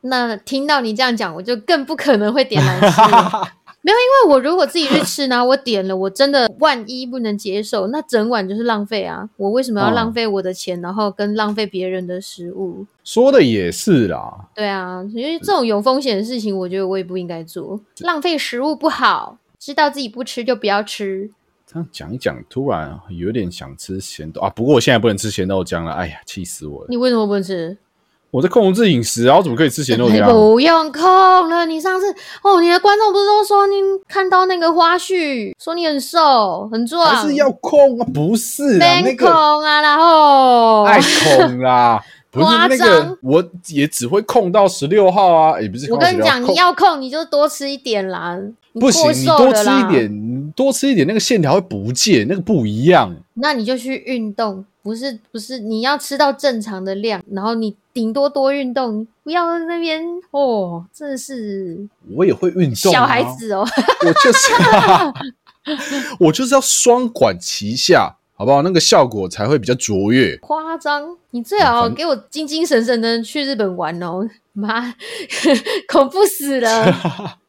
[0.00, 3.42] 那听到你这样讲，我就更不可能会点来吃了。
[3.88, 9.28] 没有，因为我如果自己去吃呢， 我点了，我真的万一不能接受，那整碗就是浪费啊！
[9.38, 12.84] 我为什么要嗯浪费我的钱，然后跟浪费别人的食物？
[13.02, 17.80] 说的也是啦，对啊，因为这种有风险的事情，我觉得我也不应该做。
[18.00, 21.30] 浪费食物不好，知道自己不吃就不要吃。
[21.66, 24.48] 这样讲一讲，突然有点想吃咸豆啊。
[24.50, 26.86] 不过我现在不能吃咸豆浆了，哎呀，气死我了！
[26.88, 27.76] 你为什么不能吃？
[28.30, 30.30] 我在控制饮食然后怎么可以吃咸豆哎浆？
[30.30, 32.06] 不用控了，你上次
[32.42, 38.06] 哦，你的观众不是都说你看到那个花絮，说你很瘦很壮，还是要控啊？
[38.12, 41.98] 不是啦，那没控啊，然后爱控啦，
[42.30, 46.12] 不是那夸张个，我也只会控到十六号啊，也不是控到16号。
[46.12, 48.38] 我跟你讲，你要控，你就多吃一点啦。
[48.74, 53.14] 不行，过你多吃一点，多吃一点，那个线条会不见，那个不一样。
[53.34, 61.88] 那你就去运动，不是不是，你要吃到正常的量，然后你顶多多运动，不要那边哦，真的是。
[62.14, 63.66] 我也会运动，小孩子哦，
[64.06, 64.52] 我就是，
[66.20, 68.62] 我就是要双管齐下，好不好？
[68.62, 70.36] 那个效果才会比较卓越。
[70.38, 74.94] 夸张，你最好给我精精神神的去日本玩哦，妈，
[75.86, 77.38] 恐怖死了。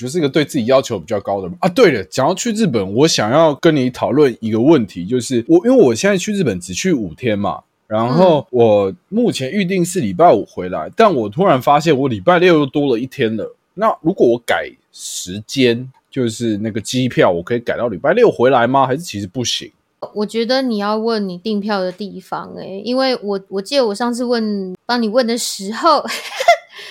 [0.00, 1.68] 就是一个对自己要求比较高的人啊。
[1.68, 13.54] 对了，讲要去日本，我想要跟你讨论一个问题，就是我因为我现在去日本只去五天嘛，然后我目前预定是礼拜五回来，但我突然发现我礼拜六又多了一天了。
[13.74, 18.86] 那如果我改时间，就是那个机票，我可以改到礼拜六回来吗？
[18.86, 19.70] 还是其实不行？
[20.14, 26.04] 我觉得你要问你订票的地方，诶，因为我我记得我上次问帮你问的时候。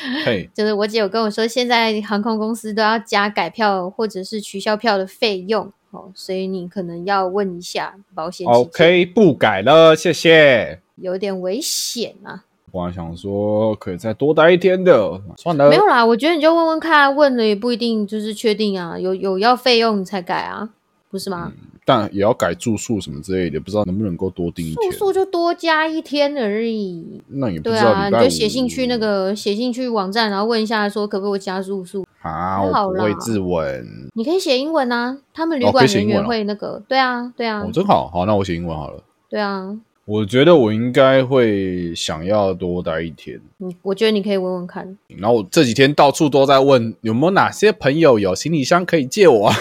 [0.25, 8.47] 嘿，就是我姐有跟我说，现在航空公司都要加改票或者是取消票的费用哦，所以你可能要问一下保险。
[8.47, 10.79] OK，不改了，谢谢。
[10.95, 12.43] 有点危险啊！
[12.71, 16.05] 我还想说可以再多待一天的，算了，没有啦。
[16.05, 20.69] 我觉得你就问问看，问了也不一定就是确定啊，有有要费用你才改啊，
[21.09, 21.51] 不是吗？
[21.89, 24.91] 但也要改住宿什么之类的，不知道能不能够多订一天。
[24.91, 27.19] 住宿就多加一天而已。
[27.29, 27.81] 那也不知道。
[27.81, 32.05] 对啊，你就写信去那个写信去网站，然后问一下，说可不可以加住宿。
[32.19, 33.83] 好，我不会自问。
[34.13, 36.79] 你可以写英文啊，他们旅馆人员会那个。
[36.87, 37.61] 对啊，对啊。
[37.61, 39.01] 哦，真好，好，那我写英文好了。
[39.27, 39.75] 对啊。
[40.05, 43.41] 我觉得我应该会想要多待一天。
[43.57, 44.95] 嗯，我觉得你可以问问看。
[45.07, 49.51] 然后我这几天到处都在问，有没有哪些朋友有行李箱可以借我。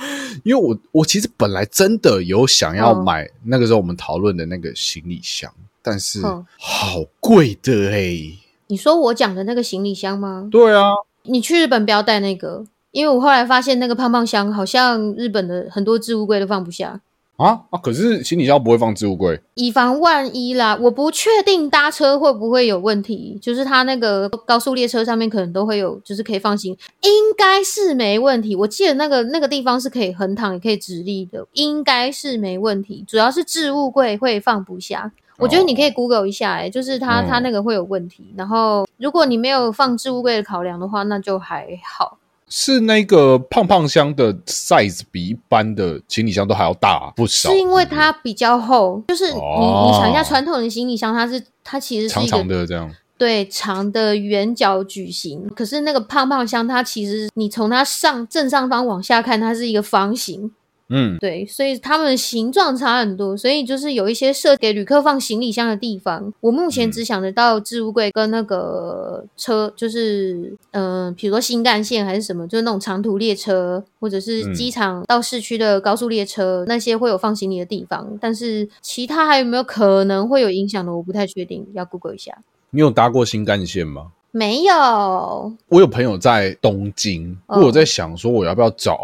[0.44, 8.38] 因为我我其实本来真的有想要买那个时候我们讨论的那个行李箱，但是好贵的哎！
[8.68, 10.48] 你说我讲的那个行李箱吗？
[10.50, 10.92] 对啊，
[11.24, 17.00] 你去日本不要带那个，因为我后来发现那个胖胖箱好像日本的很多置物柜都放不下。
[17.40, 17.80] 啊啊！
[17.82, 20.76] 可是行李箱不会放置物柜，以防万一啦。
[20.78, 28.54] 我不确定搭车会不会有问题，就是它那个高速列车上面可能都会有，就是可以放行，应该是没问题。
[28.54, 33.02] 我记得那个那个地方是可以横躺也可以直立的，应该是没问题。
[33.08, 38.34] 主要是置物柜会放不下，我觉得你可以 Google 一下，哎，就是它它那个会有问题。
[38.36, 41.66] 然后如果你没有放置物柜的考量的话，那就还
[41.98, 42.18] 好。
[42.50, 49.02] 是那个胖胖箱的 size 比一般的行李箱都还要大不少，是因为它比较厚。
[49.08, 55.48] 就是你你想一下，传统的行李箱它是它其实是长长的这样，对，长的圆角矩形。
[55.54, 60.50] 可是那个胖胖箱它其实你从它上正上方往下看，它是一个方形。
[60.90, 66.32] 嗯，对，所以它们形状差很多，所以就是有一些设给旅客放行李箱的地方。
[66.40, 78.18] 我目前只想得到置物柜跟那个车，就是嗯，比如说新干线还是什么，就是那种长途列车或者是机场到市区的高速列车，那些会有放行李的地方。
[78.20, 82.36] 但是其他还有没有可能会有影响的，我不太确定，要 Google 一下。
[82.70, 84.08] 你有搭过新干线吗？
[84.32, 85.52] 没有。
[85.68, 88.98] 我有朋友在东京，我在想说我要不要找。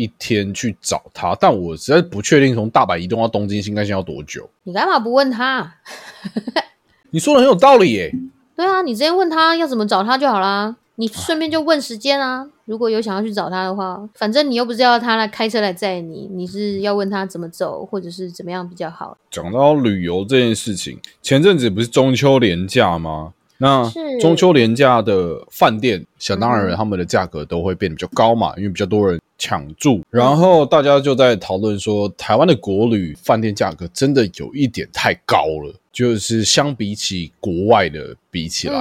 [0.00, 4.48] 一天去找他，但我实在不确定从大阪移动到东京新干线要多久。
[4.62, 5.74] 你干嘛不问他？
[7.10, 8.10] 你说的很有道理耶。
[8.56, 10.76] 对啊，你直接问他要怎么找他就好啦。
[10.96, 12.46] 你顺便就问时间啊。
[12.66, 19.18] 如果有想要去找他的话，反正你又不是要他来开车来载你，你是要问他怎么走，或者是怎么样比较好。
[19.30, 23.32] 讲到旅游这件事情，前阵子不是中秋连假吗？
[23.62, 29.20] 那中秋廉价的饭店，想当然他们的价格都会变得比较高嘛，因为比较多人。
[29.40, 38.80] 抢住，然后大家就在讨论说，台湾的国旅饭店价格真的有一点太高了，就是相比起国外的比起来，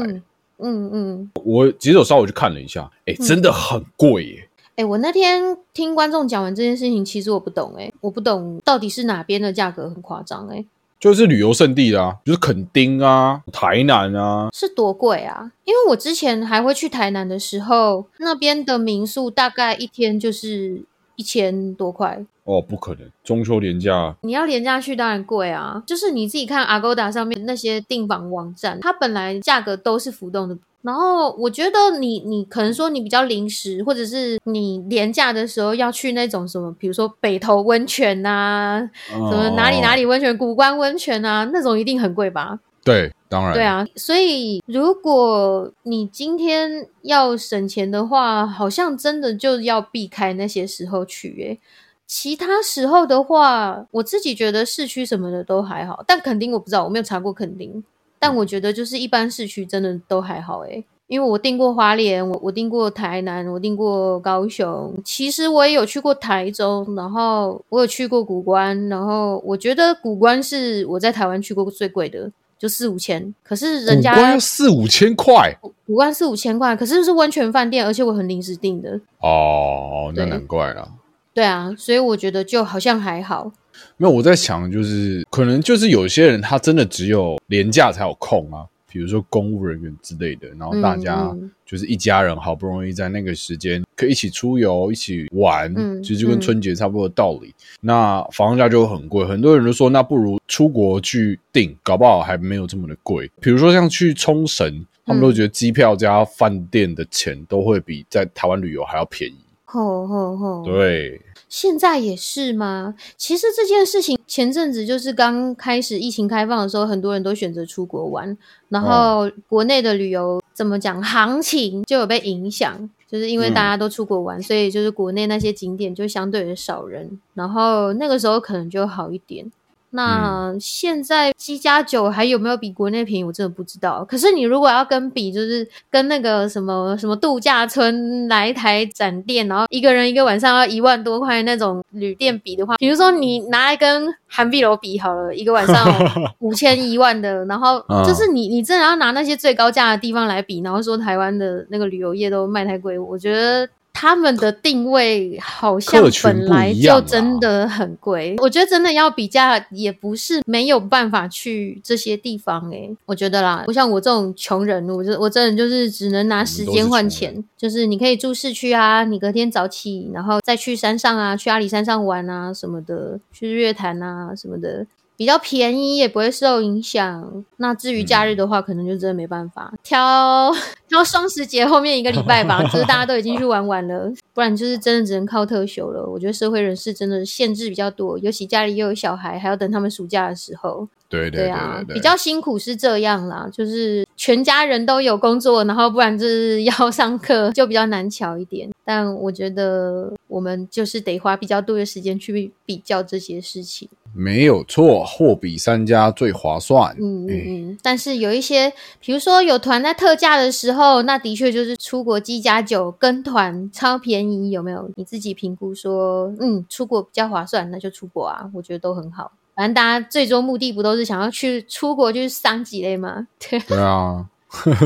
[0.58, 4.50] 嗯嗯，我其实我稍微去看了一下，哎，真的很贵耶。
[4.76, 10.66] 哎，我那天听观众讲完这件事情，其实我不懂，哎，我不懂到底是哪边的价格很夸张，哎。
[11.00, 15.50] 就是旅游胜地啦，就是垦丁啊、台南啊，是多贵啊！
[15.64, 20.84] 因为我之前还会去台南的时候，那边的民宿大概一天就是
[21.16, 22.26] 一千多块。
[22.44, 25.82] 哦，不可能，中秋廉价你要廉价去当然贵啊！
[25.86, 30.58] 就是你自己看 Agoda 上面那些订房网站，它本来价格都是浮动的。
[30.82, 42.60] 然后我觉得你你可能说你比较临时，或者是你廉价的时候要去那种什么，比如说北投温泉呐，什么哪里哪里温泉，古关温泉啊，那种一定很贵吧？
[42.84, 43.54] 对，当然。
[43.54, 51.30] 对啊，所以如果你今天要省钱的话，好像真的就要避开那些时候去。
[51.42, 51.60] 诶，
[52.08, 57.84] 其他时候的话，我自己觉得市区什么的都还好，但肯定我不知道，我没有查过肯定。
[58.20, 73.34] 但我觉得就是一般市区真的都还好哎，因为我订过花莲，我我订过台南，我订过高雄，其实我也有去过台中，然后我有去过古关，然后我觉得古关是我在台湾去过最贵的，就四五千。
[73.42, 75.58] 可是人家古关四五千块
[75.88, 79.00] 五万四五千块，可是是温泉饭店，而且我很临时订的。
[79.22, 80.92] 哦，那难怪了。
[81.34, 83.52] 对啊，所以我觉得就好像还好。
[83.98, 97.54] 没有，我在想，就是可能就是有些人他真的只有廉价才有空啊，比如说公务人员之类的，然后大家就是一家人好不容易在那个时间可以一起出游、一起玩，嗯其实就跟嗯春节差不多的道理。
[97.82, 103.30] 那房价就很贵，很多人都说那不如出国去订，搞不好还没有这么的贵。
[103.42, 109.36] 比如说像去冲绳，他们都觉得机票加饭店的钱都会比在台湾旅游还要便宜。
[109.72, 110.64] 吼吼吼！
[110.66, 112.96] 对，现在也是吗？
[113.16, 118.36] 其实这件事情前阵子就是刚开始疫情开放的时候，很多人都选择出国玩，
[118.70, 129.52] 然后国内的旅游怎么讲，行情就有被影响，就是因为大家都出国玩，所以就是国内那些景点就相对的少人，然后那个时候可能就好一点。
[129.92, 133.24] 那现在七加九还有没有比国内便宜？
[133.24, 134.06] 我真的不知道。
[134.06, 145.86] 可是你如果要跟比，就是跟那个什么什么度假村来台展店，然后一个人一个晚上要一万多块那种旅店比的话，比如说你拿来跟韩碧楼比好了，一个晚上
[146.40, 153.68] 五千一万的，然后嗯就是你你真的要拿那些最高价的地方来比，然后说台湾的那个旅游业都卖太贵，我觉得。
[154.02, 174.88] 他们的定位好像本来就真的很贵，我觉得真的要比价也不是没有办法去这些地方诶、我觉得啦，不像我这种穷人，我就我真的就是只能拿时间换钱，就是你可以住市区啊，你隔天早起，然后再去山上啊，去阿里山上玩啊什么的，去日月潭啊什么的。
[175.20, 177.44] 比较便宜，也不会受影响。
[177.58, 180.50] 那至于假日的话，可能就真的没办法挑
[180.88, 186.10] 挑双十节后面一个礼拜吧，就是大家都已经去玩完了，不然就是真的只能靠特休了。
[186.10, 190.88] 我觉得社会人士真的限制比较多，尤其家里又有小孩，还要等他们暑假的时候。
[191.10, 198.70] 对对对啊，对对，比较辛苦是这样啦，就是全家人都有工作，然后不然就是 要上课，就比较难瞧一点。
[198.86, 203.90] 但我觉得我们就是得花比较多的时间去比较这些事情。
[204.14, 206.96] 没有错，货比三家最划算。
[207.00, 214.90] 嗯嗯哎嗯，但是有一些，比如说有团在特价的时候，那的确就是出国机加酒跟团超便宜，有没有？
[214.96, 219.32] 你自己评估说，嗯，出国比较划算，那就出国啊，我觉得都很好。
[219.56, 223.28] 反正大家最终目的不都是想要去出国去伤几类吗？
[223.40, 224.26] 对 对啊，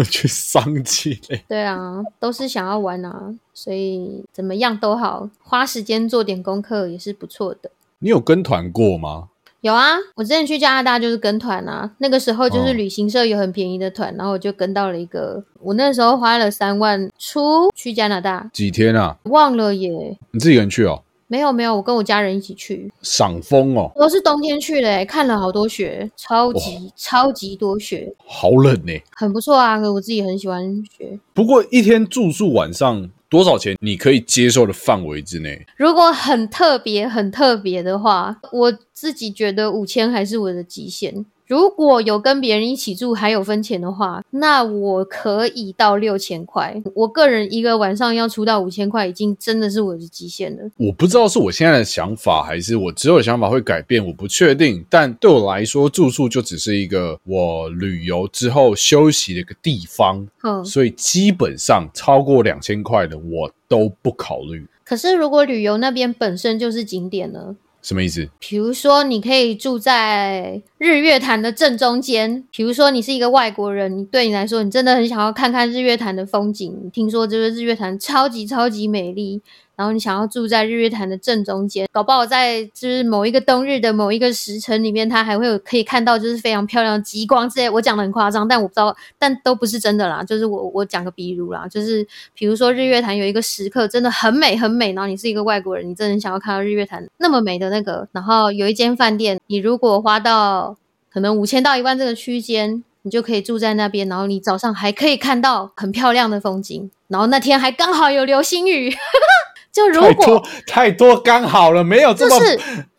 [0.09, 1.43] 去商机嘞。
[1.47, 7.69] 对啊，都是想要玩啊，所以怎么样都好，花时间做点功课也是不错的。
[8.03, 9.29] 你有跟团过吗？
[9.61, 19.15] 有啊，我之前去加拿大就是跟团啊，那个时候就是哦旅行社有很便宜的团，然后我就跟到了一个，我那时候花了三万出去加拿大，几天啊？
[19.23, 21.01] 忘了耶，你自己一个人去哦？
[21.27, 28.91] 没有没有，我跟我家人一起去，赏枫哦，都是冬天去的耶，看了好多雪，超级、超级多雪，好冷呢。
[29.15, 31.17] 很不错啊，我自己很喜欢雪。
[31.33, 33.75] 不过一天住宿晚上多少钱？
[33.81, 35.65] 你可以接受的范围之内。
[35.75, 41.25] 如果很特别、很特别的话，我自己觉得五千还是我的极限。
[41.53, 46.81] 如果有跟别人一起住还有分钱的话，那我可以到六千块。
[46.95, 50.63] 我个人一个晚上要出到五千块，已经真的是我的极限了。
[50.77, 54.83] 我不知道是我现在的想法，还是我之后的想法会改变，我不确定。
[54.89, 64.65] 但对我来说，住宿就只是一个我旅游之后休息的一个地方，哼，所以基本上超过两千块的我都不考虑。
[64.83, 67.55] 可是如果旅游那边本身就是景点呢？
[67.83, 68.27] 什么意思？
[68.39, 72.43] 比如说，你可以住在日月潭的正中间。
[72.49, 76.89] 比如说，你是一个外国人，你对你来说，你真的很想要看看日月潭的风景。
[76.93, 79.41] 听说这个日月潭超级超级美丽，
[79.75, 87.69] 然后你想要住在日月潭的正中间，搞不好在就是某一个冬日的某一个时辰里面，它还会有可以看到就是非常漂亮的极光之类。
[87.69, 90.23] 我讲的很夸张，但我不知道，但都不是真的啦。
[90.23, 100.77] 就是我我讲个比如啦，就是比如说日月潭有一个时刻真的很美很美，然后你是一个外国人，你真的想要看到日月潭那么美的那个，然后有一间饭店，你如果花到
[101.11, 108.89] 可能五千到一万这个区间，你就可以住在那边，然后你早上还可以看到很漂亮的风景，然后那天还刚好有流星雨，
[109.73, 112.57] 就如果太多太多刚好了，没有这么就是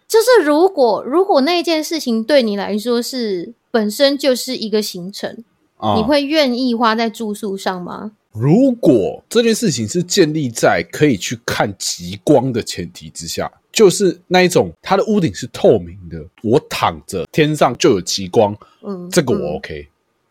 [0.09, 5.45] 就是如果如果那件事情对你来说是本身就是一个行程，
[5.77, 8.13] 啊你会愿意花在住宿上吗？
[8.33, 19.89] 如果这件事情是建立在可以去看极光的前提之下，就是那一种它的屋顶是透明的，我躺着天上就有极光，嗯，这个我嗯 OK。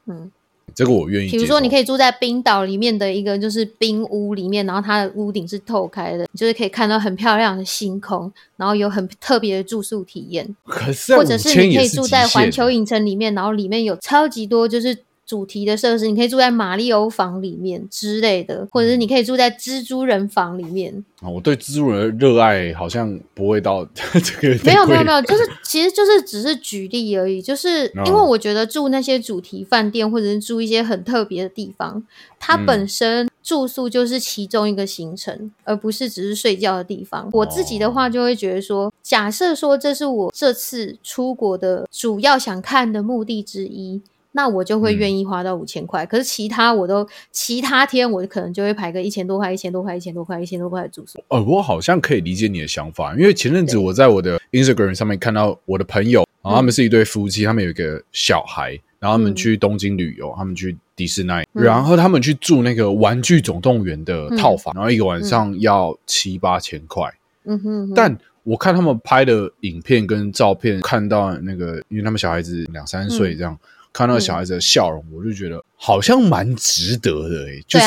[0.08, 0.32] 嗯
[0.76, 1.30] 这个我愿意。
[1.30, 10.56] 比如说，你可以住在冰岛里面的一个就是冰屋里面，然后它的屋顶是透开的，就是可以看到很漂亮的星空，然后有很特别的住宿体验。
[10.66, 14.98] 可是，或者是你可以住在环球影城里面，然后里面有超级多就是。
[15.34, 21.04] 主题的设施，你可以住在马里欧房里面之类的，或者是你可以住在蜘蛛人房里面。
[21.22, 24.64] 啊，我对蜘蛛人的热爱好像不会到 这个。
[24.64, 32.04] 没有没有没有，就是 其实就是只是举例而已，就是因为我觉得住那些主题饭店，或者是住一些很特别的地方，
[32.40, 37.28] 它本身住宿就是其中一个行程，而不是只是睡觉的地方。
[37.34, 44.00] 我自己的话就会觉得说，假设说这是我这次出国的主要想看的目的之一。
[44.36, 51.24] 那我就会愿意花到五千块，可是其他我都其他天我可能就会排个一千多块、一千多块、一千多块、一千多块的住宿。
[51.28, 67.08] 呃，我好像可以理解你的想法，因为前阵子我在我的 Instagram 上面看到我的朋友，然后他们是一对夫妻，他们有一个小孩，然后他们去东京旅游，他们去迪士尼，然后他们去住那个玩具总动员的套房，然后一个晚上要七八千块。
[67.46, 73.56] 嗯哼，但我看他们拍的影片跟照片，看到那个，因为他们小孩子两三岁这样。
[73.94, 77.64] 看到小孩子的笑容，我就觉得好像蛮值得的诶。
[77.68, 77.86] 就是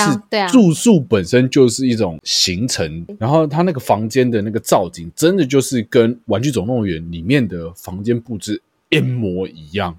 [0.53, 9.99] 住宿本身就是一种行程，然后他那个房间的那个造景，真的就是跟《玩具总动员》里面的房间布置一模一样。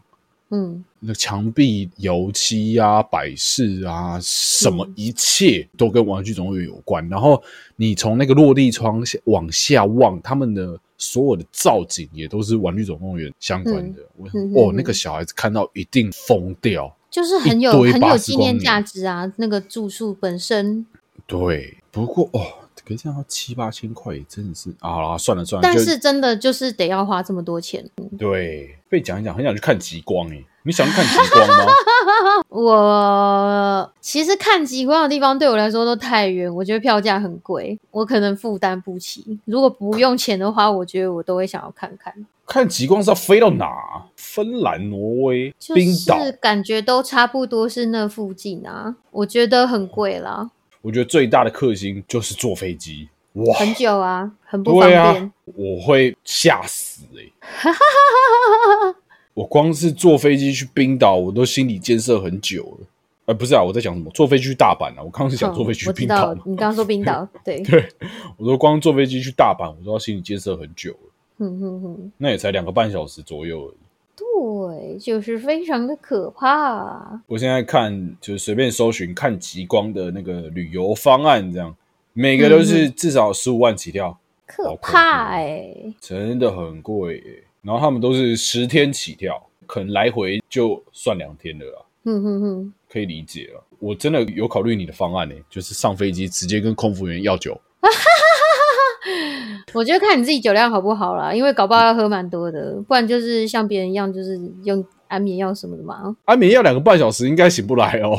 [0.49, 7.05] 嗯，那墙壁油漆啊、摆饰啊，什么一切都跟《玩具总动员》有关。
[7.09, 7.43] 然后
[7.75, 10.79] 你从那个落地窗往下望，他们的。
[10.97, 14.01] 所有的造景也都是《玩具总动员》相关的。
[14.15, 19.31] 我哦，那个小孩子看到一定疯掉，就是很有很有纪念价值啊！
[19.37, 20.85] 那个住宿本身，
[21.25, 21.77] 对。
[21.91, 22.41] 不过哦，
[22.85, 25.67] 可是这样七八千块也真的是啊，算了算了。
[25.67, 27.83] 但是真的就是得要花这么多钱。
[28.19, 30.45] 对，被讲一讲，很想去看极光诶。
[30.63, 31.65] 你想看极光吗？
[32.49, 39.39] 我其实看极光的地方对我来说都太远，我觉得票价很贵，我可能负担不起。
[39.45, 42.13] 如果不用钱的话，我觉得我都会想要看看。
[42.45, 43.67] 看极光是要飞到哪？
[44.15, 48.95] 芬兰、挪威、冰岛，感觉都差不多是那附近啊。
[49.11, 50.49] 我觉得很贵啦。
[50.81, 57.73] 我觉得最大的克星就是坐飞机，哇，很久啊，很不方便，我会吓死哎。
[59.37, 62.87] 我光是坐飞机去冰岛，我都心理建设很久了。
[63.27, 64.09] 呃，不是啊，我在讲什么？
[64.11, 65.03] 坐飞机去大阪啊！
[65.03, 66.33] 我刚刚是想坐飞机去冰岛。
[66.43, 67.87] 你刚刚说冰岛， 对对。
[68.35, 71.11] 我说光坐飞机去大阪，我都要心理建设很久了。
[71.37, 73.77] 哼哼哼，那也才两个半小时左右而已。
[74.15, 77.21] 对，就是非常的可怕。
[77.27, 81.75] 我现在看，就是随便搜寻看极光的那个旅游方案，这样
[82.13, 84.17] 每个都是至少十五万起跳，
[84.47, 87.43] 可怕哎，真的很贵。
[87.67, 91.73] 然后他们都是十天起跳，可能来回就算两天的啦。
[92.05, 93.61] 嗯哼哼，可以理解了。
[93.79, 97.59] 我真的有考虑你的方案呢，就是上飞机直接跟空服员要酒。
[99.73, 106.15] 我觉得看你自己酒量好不好啦，因为搞不好要喝蛮多的，不然就是像别人一样，就是用安眠药什么的嘛。
[106.23, 108.17] 安眠药两个半小时应该醒不来哦。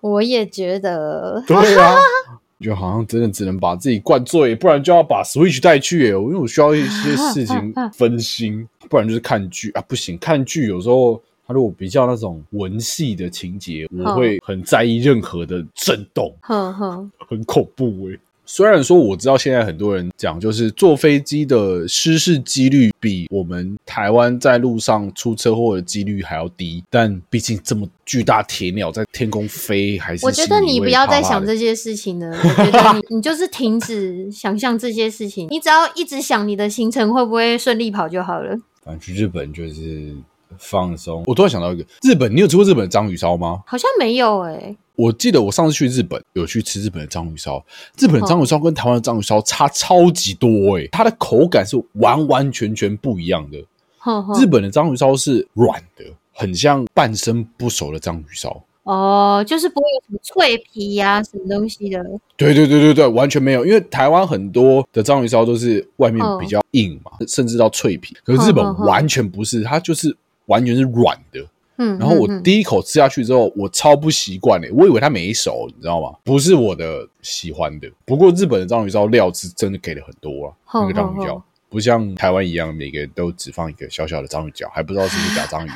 [0.00, 1.40] 我也觉得。
[1.46, 1.94] 对啊。
[2.60, 6.08] 就好像真的只能把自己灌醉，不然就要把 Switch 带去。
[6.08, 16.34] 因为我需要一些事情分心，不然就是看剧啊，不行，看剧有时候它如果比较那种文戏的情节，我会很在意任何的震动，
[17.28, 18.18] 很恐怖哎。
[18.52, 32.26] 虽然说我知道现在很多人讲，就是坐飞机的失事几率比我们台湾在路上出车祸的几率还要低，但毕竟这么巨大铁鸟在天空飞，还是我觉得你不要再想这些事情了。
[32.26, 38.50] 我觉得 你你就是停止想象这些事情，你只要一直想你的行程会不会顺利跑就好了。
[38.82, 40.12] 反正去日本就是
[40.58, 41.22] 放松。
[41.24, 43.60] 我突然想到一个，日本你有吃过日本的章鱼烧吗？
[43.64, 44.76] 好像没有哎。
[45.00, 47.64] 我记得我上次去日本有去吃日本的章鱼烧，
[47.98, 53.58] 日本的章鱼烧跟台湾的章鱼烧差超级多哎，它的口感是完完全全不一样的。
[54.38, 58.62] 日本的章鱼烧是软的，很像半生不熟的章鱼烧。
[58.82, 62.02] 哦，就是不会有什么脆皮呀，什么东西的。
[62.36, 70.14] 对对对对对，完全没有，因为台湾很多的章鱼烧都是外面比较硬嘛，甚至到脆皮，可是日本完全不是，它就是
[70.46, 71.46] 完全是软的。
[71.98, 76.12] 然后我第一口吃下去之后，我超不习惯诶，我以为它没熟，你知道吗？
[76.22, 77.90] 不是我的喜欢的。
[78.04, 85.70] 不过日本的章鱼烧料是真的给了很多啊，那个章鱼脚不像台湾一样，每个人都只放一个小小的章鱼脚，还不知道是不是假章鱼。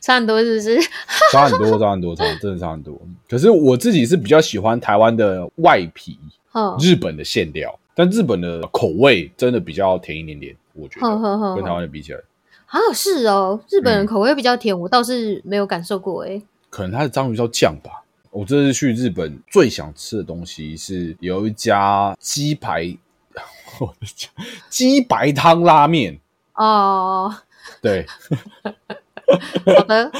[0.00, 0.80] 差很多是不是？
[1.30, 2.98] 差很多，差很多，差真的差很多。
[3.28, 6.18] 可是我自己是比较喜欢台湾的外皮，
[6.80, 10.56] 日本的馅料，但日本的口味真的比较甜一点点。
[10.78, 12.20] 我觉得跟台湾的比起来，
[12.66, 16.40] 啊，是哦，日本人口味比较甜，我倒是没有感受过哎。
[16.70, 18.04] 可能它的章鱼烧酱吧。
[18.30, 22.96] 我这次去日本最想吃的东西是有一家鸡排，
[23.80, 24.28] 我的家
[24.68, 26.18] 鸡白汤拉面
[26.54, 27.34] 哦。
[27.80, 28.06] 对，
[29.76, 30.12] 好的。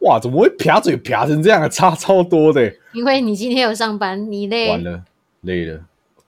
[0.00, 1.68] 哇，怎么会撇嘴撇成这样啊？
[1.68, 2.72] 差超多的。
[2.92, 4.70] 因为你今天有上班，你累。
[4.70, 5.02] 完了，
[5.42, 5.80] 累了。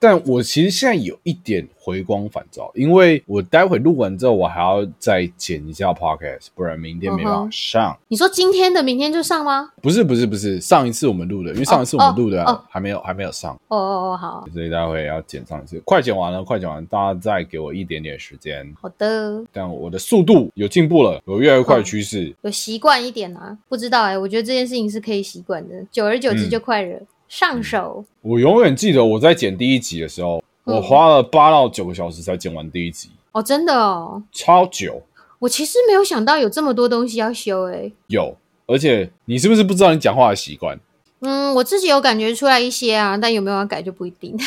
[0.03, 7.97] 但我其实现在有一点回光返照，因为我待会录完之后，我还要再剪一下 podcast，不然明天没办法上。
[8.09, 9.71] 你说今天的明天就上吗？
[9.81, 13.53] 不是不是不是，上一次我们录的，因为上一次我们录的还没有还没有上。
[13.69, 14.45] 哦哦哦，好。
[14.53, 18.69] 所以待会要剪上一次，快剪完了，快剪完，大家再给我一点点时间。
[18.81, 19.41] 好的。
[19.53, 22.35] 但我的速度有进步了，有越来越快的趋势。
[22.41, 23.57] 有习惯一点啊？
[23.69, 26.99] 不知道哎，我觉得这件事情是可以习惯的，久而久之就快了。
[27.33, 28.05] 上手。
[28.21, 33.09] 我永远记得我在剪第一集的时候，我花了八到九个小时才剪完第一集。
[33.31, 35.01] 哦，真的哦，超久。
[35.39, 37.91] 我其实没有想到有这么多东西要修诶。
[38.05, 40.79] 有，而且你是不是不知道你讲话的习惯？
[41.21, 44.37] 嗯，我自己有感觉出来一些啊，但有没有要改就不一定。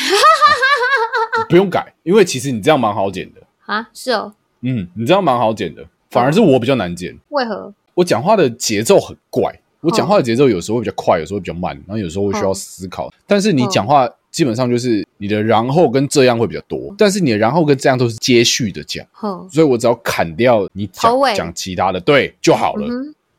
[1.49, 3.89] 不用改，因为其实你这样蛮好剪的啊。
[3.93, 4.33] 是哦。
[4.61, 7.13] 嗯，你这样蛮好剪的，反而是我比较难剪。
[7.31, 7.73] 为何？
[7.95, 9.59] 我讲话的节奏很怪。
[9.81, 13.11] 我讲话的节奏有时候会比较快，有时候比较慢，然后有时候会需要思考。
[13.25, 19.05] 但是你讲话基本上就是你的然后跟这样会比较多，但是你的然后跟这样都是接续的讲，
[19.51, 22.87] 所以我只要砍掉你讲讲其他的对就好了。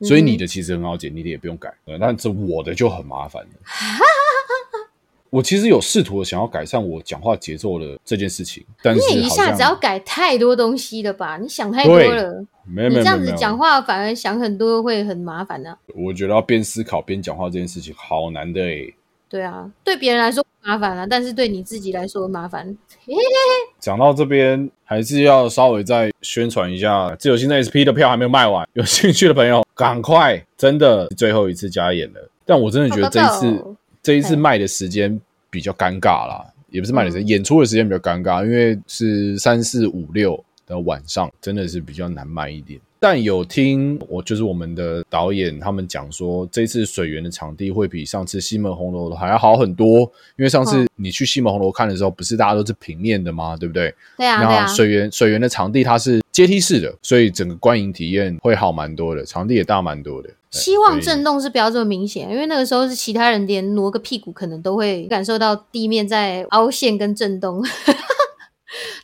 [0.03, 3.49] 所以你的其实很好剪，你的也不用改，但是我的就很麻烦了。
[5.31, 11.37] 我其实有试图想要改善我讲话节奏的这件事情，但是你一下子要改太多东西了吧？
[11.37, 12.47] 你想太多了。
[12.69, 15.77] 没有，你这样子讲话反而想很多会很麻烦呢。
[15.95, 18.95] 我觉得要边思考边讲话这件事情好难的诶。
[19.29, 22.77] 对啊，对别人来说麻烦啊，但是对你自己来说麻烦。
[23.79, 32.31] 讲到这边，还是要稍微再宣传一下，自由星的 SP 的票还没有卖完，有兴趣的朋友赶快，真的最后一次加演了。
[32.47, 33.65] 但我真的觉得这一次。
[34.01, 42.79] 这一次卖的时间比较尴尬啦，也不是卖的时间，演出的时间比较尴尬，因为是三四五六的晚上，真的是比较难卖一点。
[43.01, 50.01] 但有听我就是我们的导演他们讲说，这次水源的场地会比上次西门红楼还要好很多，
[50.37, 53.57] 因为上次你去西门红楼看的时候，不是大家都是平面的吗？
[53.57, 53.95] 对不对？
[54.17, 54.43] 对啊。
[54.43, 60.29] 然后水源水源的场地它是阶梯式的，所以整个观影体验会好蛮多的，场地也大蛮多的。
[60.51, 67.63] 希望震动是不要这么明显，因为那个时候是其他人连挪个屁股可能都会感受到地面在凹陷跟震动。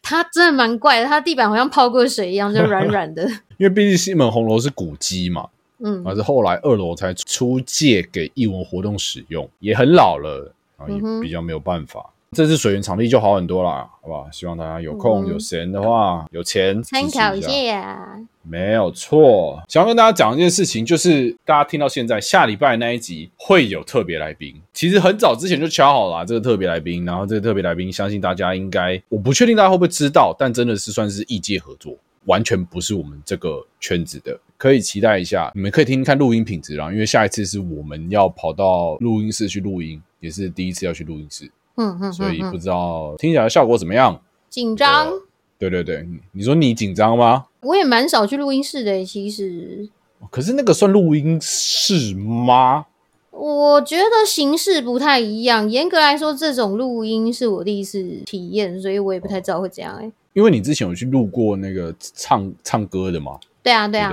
[0.02, 3.22] 它真的蛮怪的，它地板好像泡过水一样，就软软的。
[3.58, 5.48] 因为毕竟西门红楼是古迹嘛，
[5.78, 12.10] 嗯，而是后来二楼才出借给艺文活动使用，也很老了然后，也比较没有办法。
[12.34, 14.28] 这次水源场地就好很多啦，好不好？
[14.32, 18.20] 希望大家有空有闲的话，有钱参考一下。
[18.42, 24.54] 没有错，想要跟大家讲一件事情，就是大家听到现在下礼拜那一集会有特别来宾。
[24.74, 35.50] 其实很早之前就敲好了这个特别来宾，然后这个特别来宾，相信大家应该，我不确定大家会不会知道，但真的是算是异界合作，完全不是我们这个圈子的，可以期待一下。
[35.54, 41.50] 你们可以听听看录音品质啦，因为下一次是我们要跑到录音室去录音，也是第一次要去录音室。
[41.76, 44.20] 嗯嗯，所以不知道听起来效果怎么样？
[44.48, 45.12] 紧张？
[45.58, 47.46] 对对对，你说你紧张吗？
[47.60, 49.88] 我也蛮少去录音室的，其实。
[50.30, 52.86] 可是那个算录音室吗？
[53.30, 55.68] 我觉得形式不太一样。
[55.68, 59.94] 严格来说，这种录音是我第一次体验，所以我也不太知道会怎样。
[59.96, 63.38] 哎，因为你之前有去录过那个唱唱歌的嘛？
[63.62, 64.10] 对啊，对啊，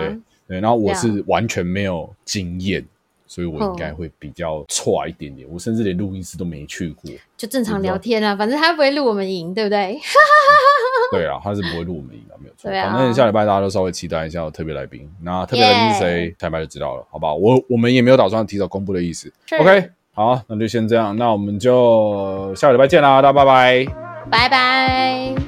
[0.47, 0.59] 对。
[0.59, 2.85] 然后我是完全没有经验。
[3.31, 9.97] 所以我应该会比较差一点点，我甚至连录音室都没去过，就正常聊天啊，反正他不会录我们音，对不对？
[11.13, 12.69] 对啊，他是不会录我们音的，没有错。
[12.69, 17.33] 反正下礼拜大家都稍微期待一下特别来宾，那特别来宾是谁，下礼拜就知道了，好吧？
[17.33, 19.31] 我我们也没有打算提早公布的意思。
[19.57, 23.85] OK，好，那就先这样，那我们就下个礼拜见啦，大家拜拜，
[24.29, 25.40] 拜拜。